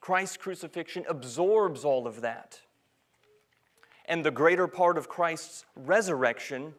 Christ's 0.00 0.36
crucifixion 0.36 1.04
absorbs 1.08 1.84
all 1.84 2.06
of 2.06 2.20
that. 2.20 2.60
And 4.06 4.24
the 4.24 4.30
greater 4.30 4.66
part 4.66 4.98
of 4.98 5.08
Christ's 5.08 5.64
resurrection 5.76 6.74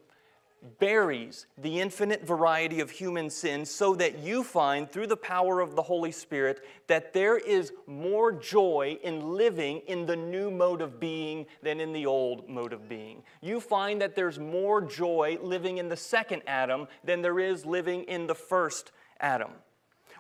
buries 0.80 1.46
the 1.58 1.80
infinite 1.80 2.26
variety 2.26 2.80
of 2.80 2.90
human 2.90 3.30
sins 3.30 3.70
so 3.70 3.94
that 3.96 4.20
you 4.20 4.44
find 4.44 4.92
through 4.92 5.08
the 5.08 5.18
power 5.18 5.60
of 5.60 5.76
the 5.76 5.82
Holy 5.82 6.12
Spirit 6.12 6.66
that 6.88 7.14
there 7.14 7.38
is 7.38 7.72
more 7.88 8.32
joy 8.32 8.98
in 9.04 9.34
living 9.36 9.82
in 9.88 10.06
the 10.06 10.16
new 10.16 10.50
mode 10.50 10.82
of 10.82 11.00
being 11.00 11.46
than 11.62 11.80
in 11.80 11.94
the 11.94 12.06
old 12.06 12.50
mode 12.50 12.74
of 12.74 12.90
being. 12.90 13.22
You 13.42 13.60
find 13.60 14.02
that 14.02 14.16
there's 14.16 14.40
more 14.40 14.82
joy 14.82 15.38
living 15.42 15.78
in 15.78 15.88
the 15.88 15.98
second 15.98 16.42
Adam 16.48 16.88
than 17.04 17.22
there 17.22 17.40
is 17.40 17.66
living 17.66 18.04
in 18.04 18.28
the 18.28 18.36
first 18.36 18.92
Adam 19.20 19.52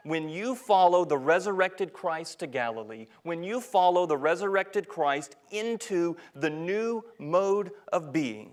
when 0.06 0.30
you 0.30 0.54
follow 0.54 1.04
the 1.04 1.18
resurrected 1.18 1.92
Christ 1.92 2.40
to 2.40 2.48
Galilee, 2.48 3.08
when 3.24 3.44
you 3.44 3.60
follow 3.60 4.06
the 4.06 4.18
resurrected 4.18 4.88
Christ 4.88 5.36
into 5.50 6.16
the 6.36 6.50
new 6.50 7.04
mode 7.18 7.72
of 7.92 8.14
being, 8.14 8.52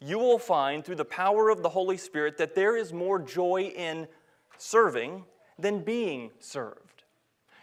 you 0.00 0.18
will 0.18 0.38
find 0.38 0.82
through 0.82 0.96
the 0.96 1.04
power 1.04 1.50
of 1.50 1.62
the 1.62 1.68
Holy 1.68 1.98
Spirit 1.98 2.38
that 2.38 2.54
there 2.54 2.74
is 2.74 2.92
more 2.92 3.18
joy 3.18 3.72
in 3.76 4.08
serving 4.56 5.24
than 5.58 5.84
being 5.84 6.30
served. 6.38 7.02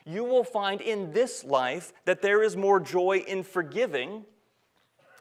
You 0.06 0.24
will 0.24 0.44
find 0.44 0.80
in 0.80 1.12
this 1.12 1.44
life 1.44 1.94
that 2.06 2.22
there 2.22 2.44
is 2.44 2.56
more 2.56 2.80
joy 2.80 3.24
in 3.28 3.42
forgiving 3.42 4.26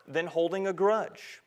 than 0.07 0.27
holding 0.27 0.67
a 0.67 0.75
grudge. 0.75 1.41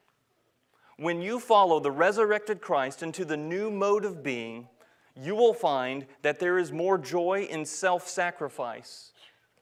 When 0.98 1.22
you 1.22 1.40
follow 1.40 1.80
the 1.80 1.92
resurrected 1.92 2.62
Christ 2.62 3.04
into 3.04 3.26
the 3.26 3.38
new 3.38 3.70
mode 3.70 4.06
of 4.06 4.24
being, 4.24 4.70
you 5.20 5.36
will 5.36 5.54
find 5.54 6.06
that 6.22 6.40
there 6.40 6.58
is 6.58 6.72
more 6.72 6.98
joy 6.98 7.48
in 7.50 7.66
self 7.66 8.08
sacrifice 8.08 9.12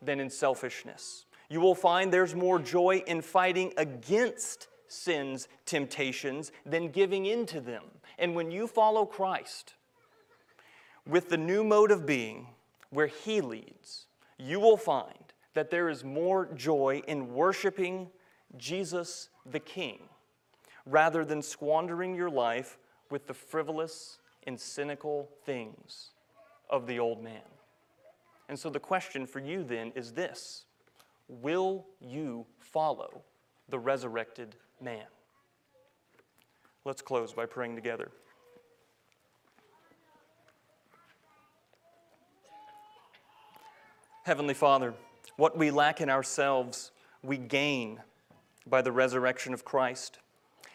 than 0.01 0.19
in 0.19 0.29
selfishness. 0.29 1.25
You 1.49 1.61
will 1.61 1.75
find 1.75 2.11
there's 2.11 2.35
more 2.35 2.59
joy 2.59 3.03
in 3.07 3.21
fighting 3.21 3.73
against 3.77 4.67
sin's 4.87 5.47
temptations 5.65 6.51
than 6.65 6.89
giving 6.89 7.25
in 7.25 7.45
to 7.47 7.61
them. 7.61 7.83
And 8.17 8.35
when 8.35 8.51
you 8.51 8.67
follow 8.67 9.05
Christ 9.05 9.73
with 11.07 11.29
the 11.29 11.37
new 11.37 11.63
mode 11.63 11.91
of 11.91 12.05
being, 12.05 12.47
where 12.89 13.07
He 13.07 13.41
leads, 13.41 14.07
you 14.37 14.59
will 14.59 14.77
find 14.77 15.33
that 15.53 15.69
there 15.69 15.89
is 15.89 16.03
more 16.03 16.47
joy 16.53 17.01
in 17.07 17.33
worshiping 17.33 18.09
Jesus 18.57 19.29
the 19.45 19.59
King 19.59 19.99
rather 20.85 21.25
than 21.25 21.41
squandering 21.41 22.15
your 22.15 22.29
life 22.29 22.77
with 23.09 23.27
the 23.27 23.33
frivolous 23.33 24.19
and 24.45 24.59
cynical 24.59 25.29
things 25.45 26.11
of 26.69 26.87
the 26.87 26.99
old 26.99 27.23
man. 27.23 27.41
And 28.47 28.57
so 28.59 28.69
the 28.69 28.79
question 28.79 29.25
for 29.25 29.39
you 29.39 29.63
then 29.63 29.91
is 29.95 30.13
this 30.13 30.65
Will 31.27 31.85
you 31.99 32.45
follow 32.59 33.23
the 33.69 33.79
resurrected 33.79 34.55
man? 34.79 35.05
Let's 36.83 37.01
close 37.01 37.33
by 37.33 37.47
praying 37.47 37.75
together. 37.75 38.11
Heavenly 44.23 44.53
Father, 44.53 44.93
what 45.37 45.57
we 45.57 45.69
lack 45.69 46.01
in 46.01 46.09
ourselves, 46.09 46.91
we 47.23 47.37
gain 47.37 47.99
by 48.67 48.81
the 48.81 48.91
resurrection 48.91 49.53
of 49.53 49.63
Christ. 49.63 50.19